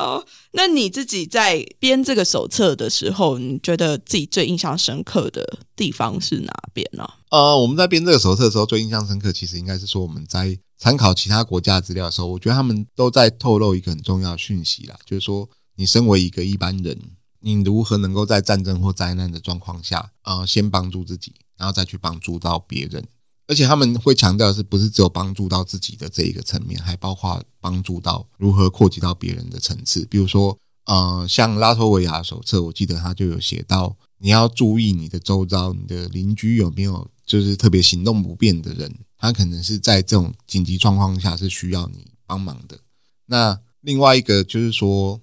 [0.00, 16.98] 哦，那你自己在编这个手册的时候，你觉得自己最印象深刻的地方是哪边呢、呃，我们在编这个手册的时候，最印象深刻，其实应该是说我们在参考其他国家资料的时候，我觉得他们都在透露一个很重要的讯息啦，就是说，你身为一个一般人，
[17.40, 23.04] 你如何能够在战争或灾难的状况下，呃，先帮助自己，然后再去帮助到别人。
[23.50, 30.06] 而且他们会强调是，不是只有帮助到自己的这一个层面，还包括帮助到如何扩及到别人的层次。
[30.08, 42.78] 比如说，呃，像拉脱维亚手册，我记得他就有写到，你要注意你的周遭，你的邻居有没有就是特别行动不便的人，他可能是在这种紧急状况下是需要你帮忙的。
[43.26, 45.20] 那另外一个就是说，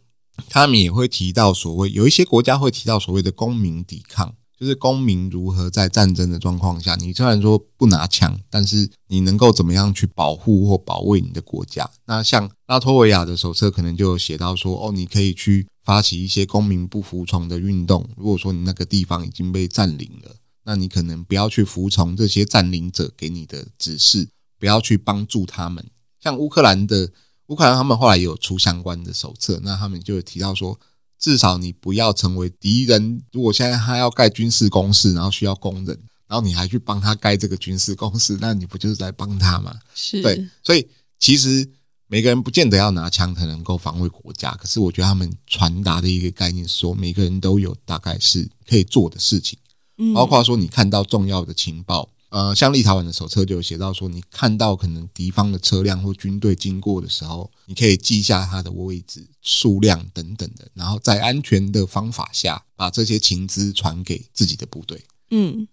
[0.49, 11.87] 他们也会提到所谓有一些国家会提到所谓的公民抵抗，就是公民如何在战争的状况下，你虽然说不拿枪，但是你能够怎么样去保护或保卫你的国家？
[12.05, 18.09] 那像拉脱维亚的手册可能就有写到说，哦，你可以去发起一些公民不服从的运动。
[18.17, 24.27] 如果说你那个地方已经被占领了，那你可能不要去服从这些占领者给你的指示，
[24.59, 25.85] 不要去帮助他们。
[26.19, 27.11] 像乌克兰的
[27.45, 30.77] 乌克兰，他们后来也有出相关的手册，那他们就有提到说，
[31.19, 33.23] 至少你不要成为敌人。
[33.31, 35.97] 如果现在他要盖军事工事，然后需要工人，
[36.27, 39.73] 然后你还去帮他盖这个军事工事，那你不就是在帮他吗？
[39.93, 40.87] 是，对，所以
[41.19, 41.67] 其实
[42.07, 49.57] 每个人不见得要拿枪才能够防卫国家，可是我觉得他们传达的一个概念是说，每个人都有大概是可以做的事情，
[49.97, 52.09] 嗯包括说你看到重要的情报。
[52.29, 65.05] 呃，像立陶宛的手册就有写到说，你看到可能敌方的车辆或军队经过的时候，你可以记下它的位置、数量等等的，然后在安全的方法下，把这些情资传给自己的部队。
[65.31, 65.67] 嗯，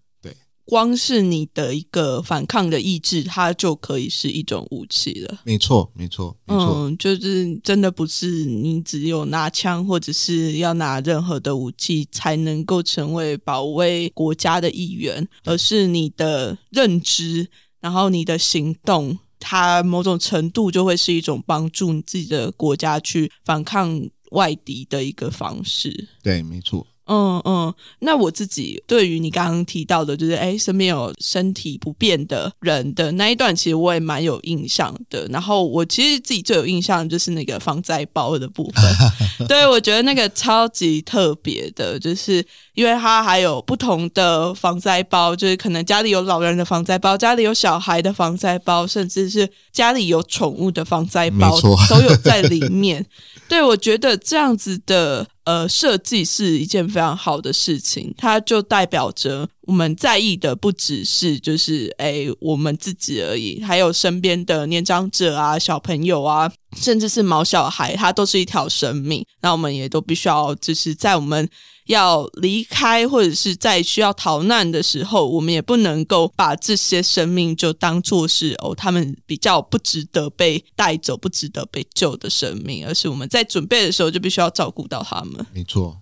[0.67, 5.41] 光是你的一个反抗的意志，它就可以是一种武器了。
[5.45, 6.75] 没错，没错，没错。
[6.75, 17.47] 嗯，就是真的不是你只有拿枪或者是要拿任何的武器才能够成为保卫国家的一员，而是你的认知，
[17.81, 24.01] 然后你的行动，它某种程度就会是一种帮助你自己的国家去反抗
[24.31, 26.09] 外敌的一个方式。
[26.23, 26.87] 对，没错。
[27.07, 35.27] 嗯嗯，那我自己对于你刚刚提到的，就是哎，身边有身体不便的人的那一段，其实我也蛮有印象的。
[35.27, 38.85] 然后我其实自己最有印象的就是那个防灾包的部分，
[39.47, 42.45] 对我觉得那个超级特别的，就是
[42.75, 53.05] 因为它还有不同的防灾包，就是可能家里有老人的防灾包，家里有小孩的防灾包，甚至是家里有宠物的防灾包，都有在里面。
[53.47, 69.25] 对，我觉得这样子的呃设计是一件非常好的事情，它就代表着我们在意的不只是就是诶我们自己而已，还有身边的年长者啊、小朋友啊，甚至是毛小孩，它都是一条生命。
[69.41, 71.49] 那我们也都必须要就是在我们。
[71.87, 85.45] 要离开或者是在需要逃难的时候，我们也不能够把这些生命就当做是哦，他们比较不值得被带走、不值得被救的生命，而是我们在准备的时候就必须要照顾到他们。
[85.53, 85.95] 没错，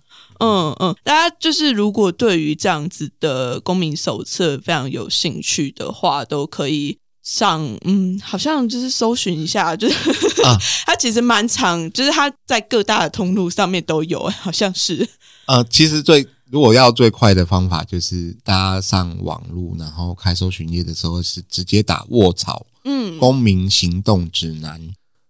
[0.43, 9.95] 嗯嗯，大家就是如果对于这样子的公民手册非常有兴趣的话，都可以上嗯，好像就是搜寻一下，就是、
[10.43, 15.07] 啊 它其实蛮长，就是它在各大的通路上面都有，好像是
[15.45, 24.79] 呃，其实最如果要最快的方法，就是大家上网络，然后开搜寻页的时候是直接打“卧槽嗯，公民行动指南”，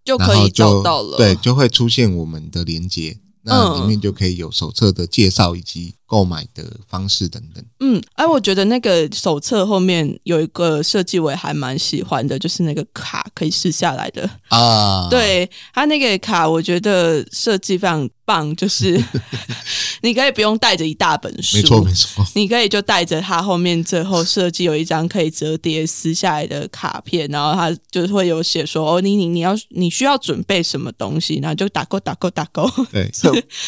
[0.04, 1.16] 就可以找到了。
[1.16, 3.16] 对，就会出现我们的连接。
[3.44, 7.64] 那嗯里面就可以有手册的介绍以及购买的方式等等。
[7.80, 15.08] 嗯，哎，我觉得那个手册后面有一个设计我也还蛮喜欢的，就是那个卡可以撕下来的啊。
[15.10, 19.02] 对，它那个卡我觉得设计非常棒，就是
[20.02, 32.70] 你可以不用带着一大本书，没错没错，你可以就带着它后面最后设计有一张可以折叠撕下来的卡片，然后它就会有写说哦，你你你要你需要准备什么东西，然后就打勾打勾打勾。
[32.90, 33.10] 对，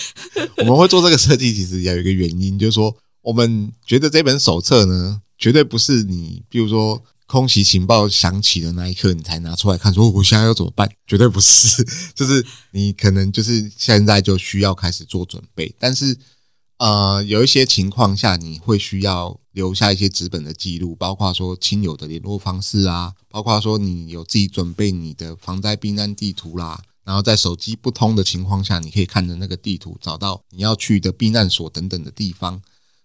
[0.58, 10.88] 我们会做这个设计，其实也有一个原原因，就是说我们觉得这本手册呢，绝对不是你，比如说空袭情报响起的那一刻，你才拿出来看，说我现在要怎么办？
[11.06, 16.16] 绝对不是， 就是你可能就是现在就需要开始做准备，但是
[16.78, 26.82] 呃，有一些情况下你会需要留下一些纸本的记录，包括说亲友的联络方式啊，包括说你有自己准备你的防灾避难地图啦。
[27.06, 32.60] 然后在手机不通的情况下，你可以看着那个地图，找到你要去的避难所等等的地方。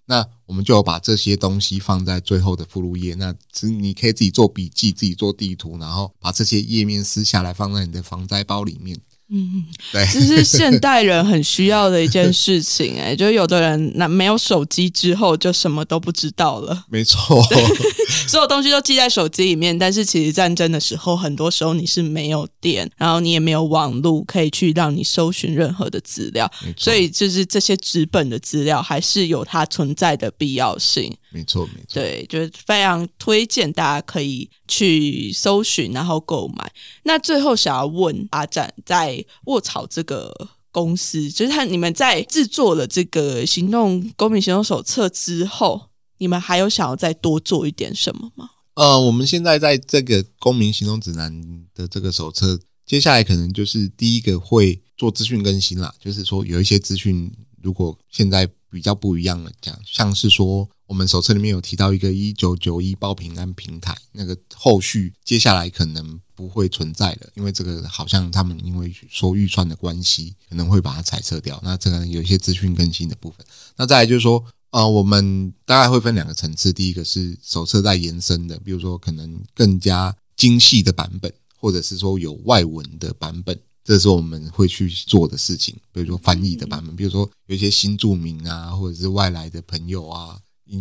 [0.06, 3.14] 那我们就把这些东西放在最后的附录页。
[3.14, 8.99] 那只你可以自己做笔记，自己做地图，然后把这些页面撕下来放在你的防灾包里面。
[9.34, 12.99] 嗯，对，这是现代人很需要的一件事情。
[12.99, 16.84] 哎， 就有的人那没有手机之后，就什么都不知道了。
[16.89, 17.41] 没错，
[18.27, 19.77] 所有东西都记在手机里面。
[19.79, 26.51] 但是其实战争的时候，很多时候你是没有电，然后你也没有网络可以去让你搜寻任何的资料。
[26.75, 31.15] 所以就是这些纸本的资料还是有它存在的必要性。
[31.34, 31.93] 没错，没错。
[31.93, 36.71] 对，就是非常推荐大家可以去搜寻，然后购买。
[37.03, 48.49] 那最后想要问阿展，在卧草这个公司，就是他你们在制作了这个行动公民行动手册之后，你们还有想要再多做一点什么吗？
[48.73, 51.34] 呃，我们现在在这个公民行动指南
[51.73, 60.67] 的这个手册，接下来可能就是第一个会做资讯更新啦，就是说有一些资讯，如果现在比较不一样了，讲像是说。
[60.91, 71.57] 我们手册里面有提到一个一九九一报平安平台，那个后续接下来可能不会存在了，因为这个好像他们因为说预算的关系，可能会把它裁撤掉。
[71.63, 73.45] 那这个有一些资讯更新的部分。
[73.77, 85.73] 那再来就是说，呃，我们大概会分两个层次，第一个是手册在延伸的，比如说可能更加精细的版本，或者是说有外文的版本，这是我们会去做的事情。
[85.93, 90.37] 比如说翻译的版本，比如说有一些新住民啊，或者是外来的朋友啊。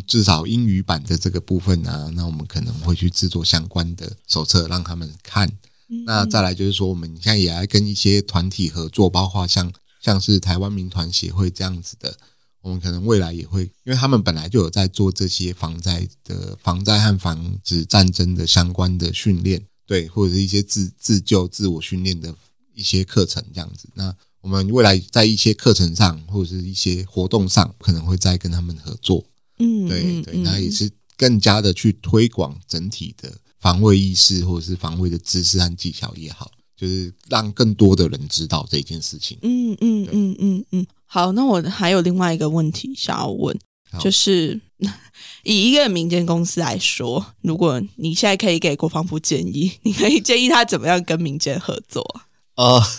[0.06, 5.50] 至少英语版的这个部分啊，那我们可能会去制作相关的手册让他们看。
[6.06, 12.16] 那再来就是说，我们现在也来跟一些团体合作，包括像像是台湾民团协会这样子的，
[12.62, 22.32] 我们可能未来也会，因为他们本来就有在做这些防灾的防灾和防止战争的相关的训练，对，或者是一些自自救、自我训练的
[22.72, 23.88] 一些课程这样子。
[23.94, 29.24] 那我们未来在一些课程上或者是一些活动上，可能会再跟他们合作。
[29.60, 33.30] 嗯，对对，那也是更加的去推广整体的
[33.60, 39.38] 防卫意识，或者是防卫的知识和技巧也好，就是让更多的人知道这件事情。
[39.42, 43.54] 嗯嗯嗯嗯嗯，好，那我还有另外一个问题想要问，
[43.98, 44.58] 就是
[45.44, 52.02] 以一个民间公司来说，如果你现在可以给国防部建议，你可以建议他怎么样跟民间合作
[52.54, 52.80] 啊？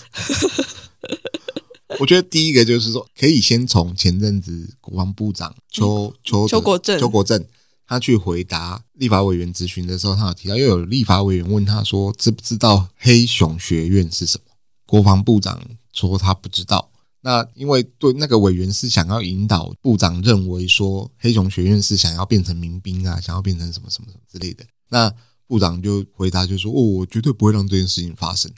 [1.99, 7.45] 我觉得第一个就是说，可以先从前阵子国防部长邱邱邱国正邱国正
[7.85, 14.53] 他去回答立法委员咨询的时候，他有提到，又有立法委员问他说，知不知道黑熊学院是什么？
[14.85, 15.61] 国防部长
[15.91, 16.89] 说他不知道。
[17.21, 24.63] 那因为对那个委员是想要引导部长认为说，黑熊学院是想要变成民兵啊，想要变成什么什么什么之类的。
[24.89, 25.13] 那
[25.45, 28.49] 部长就回答就说，哦，我绝对不会让这件事情发生。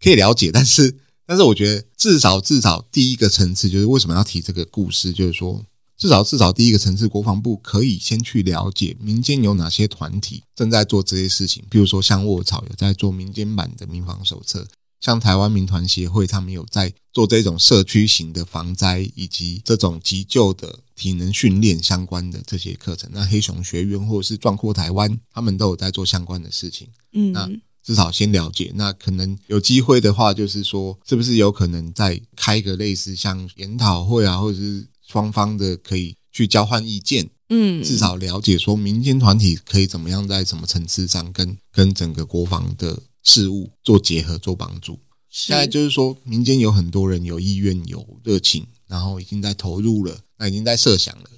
[0.00, 0.96] 可以了解，但是。
[1.26, 5.64] 但是我觉得，至少至少第一个层次就是为什么要提这个故事，就是说，
[5.98, 11.64] 至少至少第一个层次，国防部可以先去了解民间有哪些团体正在做这些事情。
[11.68, 14.68] 比如说，像卧草有在做民间版的民防手册，
[15.00, 23.10] 像台湾民团协会他们有在做这种社区型的防灾以及这种急救的体能训练相关的这些课程。
[23.12, 26.86] 那黑熊学院或者是壮阔台湾，他们都有在做相关的事情。
[27.12, 27.50] 嗯，那。
[27.86, 44.98] 至少先了解，那可能有机会的话，就是说，是不是有可能再开个类似像研讨会啊，或者是双方的可以去交换意见，嗯，至少了解说民间团体可以怎么样在什么层次上跟跟整个国防的事务做结合、做帮助。
[45.30, 51.30] 现在就是说，民间有很多人有意愿、有热情，然后已经在投入了，那已经在设想了。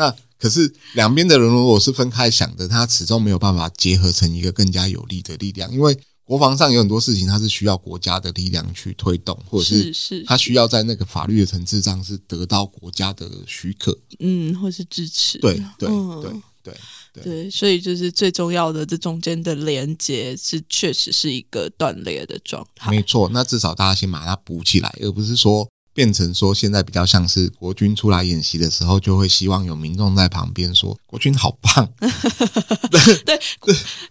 [0.00, 5.70] 那可是两边的人如果是分开想的，他始终没有办法结合成一个更加有力的力量。
[5.70, 5.94] 因为
[6.24, 15.88] 国防上有很多事情，它是需要国家的力量去推动，或者是是，它需要在那个法律的层次上是得到国家的许可，嗯，或是支持，对对
[16.22, 16.32] 对
[16.62, 23.28] 对对，所以就是最重要的这中间的连接是确实是一个断裂的状态，没错。
[23.30, 25.68] 那至少大家先把它补起来，而不是说。
[25.92, 31.92] 变成说，现在比较像是国军出来演习的时候，就会希望有民众在旁边说：“国军好棒。
[32.90, 33.36] ”对，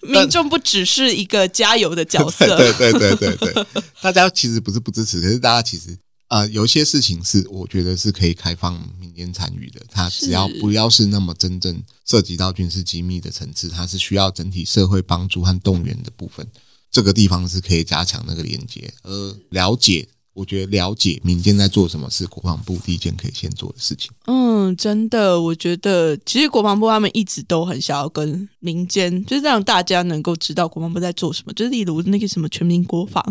[0.03, 2.57] 民众不只是一个加油的角色。
[2.57, 3.65] 对对对对对，
[4.01, 9.79] 大家其实不是不支持，可是大家其实啊，有一些事情是我觉得是可以开放民间参与的。
[9.89, 16.45] 它只要不要是那么真正涉及到军事机密的层次，它是需要整体社会帮助和动员的部分，
[16.91, 20.07] 这个地方是可以加强那个连接，而了解。
[20.39, 24.09] 我觉得了解民间在做什么是国防部第一件可以先做的事情。
[24.27, 31.51] 嗯，真的，我觉得其实国防部他们一直都很想要跟民间，就是让大家能够知道国防部在做什么。
[31.51, 33.21] 就是例如那个什么全民国防，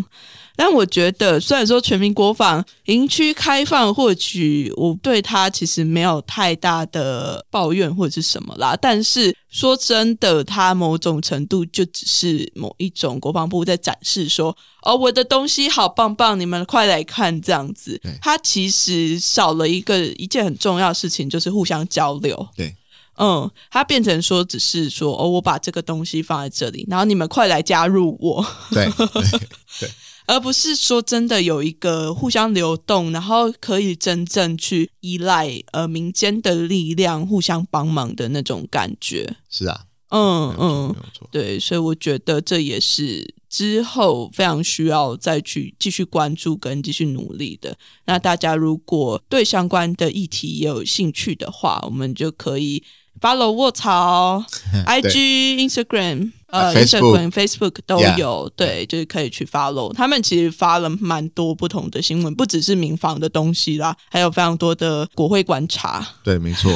[0.55, 9.35] 但我觉得虽然说全民国防营区开放，或许我对他其实没有太大的抱怨或者是什么啦，但是。
[9.51, 14.55] 说真的，他某种程度就只是某一种国防部在展示说
[14.85, 22.47] ：“哦，我的东西好棒棒，你们快来看。”这样子，它其实少了一个一件很重要的事情，就是互相交流。
[22.55, 22.75] 对，
[23.17, 28.87] 嗯，它变成说只是说：“哦，我把这个东西放在这里，然后你们快来加入我。”对
[29.79, 29.89] 对。
[30.27, 39.37] 而不是说真的有一个互相流动，然后可以真正去依赖呃民间的力量互相帮忙的那种感觉。
[39.49, 40.95] 是啊，嗯嗯，
[41.31, 47.75] 对，所以我觉得这也是之后非常需要再去继续关注跟继续努力的。
[48.05, 52.83] 那大家如果对相关的议题也有兴趣的话，我们就可以
[53.19, 54.45] follow 卧槽
[54.85, 56.31] IG Instagram。
[56.51, 59.93] 呃，Instagram、Facebook 都有，对，就是可以去 follow。
[59.93, 66.03] 他们其实发了蛮多不同的新闻，不只是民防的东西啦，还有非常多的国会观察。
[66.23, 66.71] 对，没错。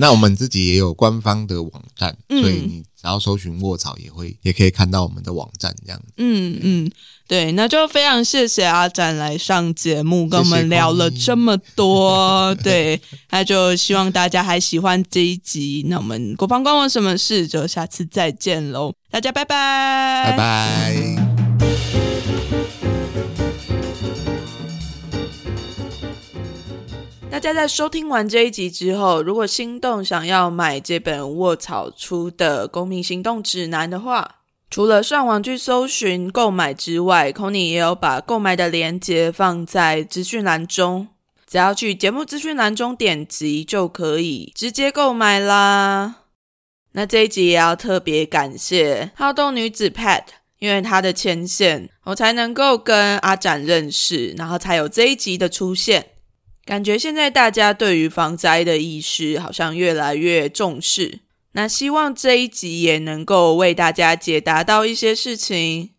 [0.00, 6.02] 那我们自己也有官方的网站， 所以你只要搜寻卧草，也会也可以看到我们的网站这样。
[6.16, 6.90] 嗯嗯。
[7.28, 12.54] 对，那就非常谢谢阿展来上节目，跟我们聊了这么多。
[12.62, 15.84] 对，那就希望大家还喜欢这一集。
[15.88, 17.48] 那我们国防关我什么事？
[17.48, 21.35] 就下次再见喽，大家拜拜，拜拜。
[27.28, 34.36] 大家在收听完这一集之后，如果心动想要买这本卧草出的《公民行动指南》的话，
[34.70, 41.08] 除了上网去搜寻购买之外，Conny 也有把购买的链接放在资讯栏中，
[41.46, 46.22] 只要去节目资讯栏中点击就可以直接购买啦。
[46.92, 50.22] 那这一集也要特别感谢好动女子 Pat，
[50.58, 56.12] 因为她的牵线，我才能够跟阿展认识，然后才有这一集的出现。
[56.66, 61.20] 感觉现在大家对于防灾的意识好像越来越重视。
[61.52, 65.90] 那希望这一集也能够为大家解答到一些事情，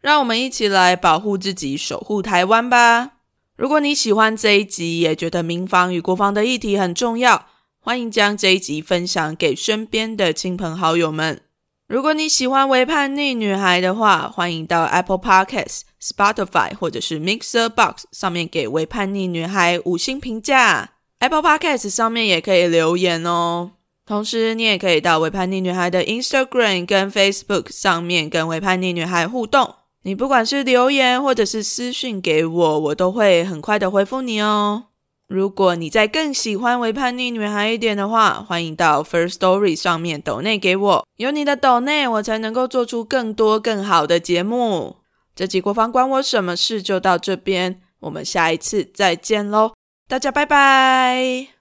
[0.00, 3.12] 让我们一起来保护自己，守护台湾吧。
[3.56, 7.46] 如果你喜欢这一集，也觉得民防与国防的议题很重要，
[7.78, 11.45] 欢迎将这一集分享给身边的亲朋好友们。
[11.88, 20.94] 如果你喜欢《微叛逆女孩》的话，欢迎到 Apple Podcasts、Spotify 或者是 Mixer Box 上面给《微叛逆女孩》五星评价。
[21.20, 23.70] Apple Podcasts 上面也可以留言哦。
[24.04, 29.72] 同时，你也可以到《微叛逆女孩》的 Instagram 跟 Facebook 上面跟《微叛逆女孩》互动。
[30.02, 34.86] 你不管是留言或者是私讯给我，我都会很快的回复你哦。
[35.28, 41.06] 如果你再更喜欢《微叛逆女孩》一点的话，欢迎到 First Story 上面抖内给我。
[41.16, 44.96] 有你的抖内，我才能够做出更多更好的节目。
[45.34, 46.80] 这集国防关我什么事？
[46.80, 49.72] 就到这边，我们下一次再见喽，
[50.08, 51.55] 大家拜拜。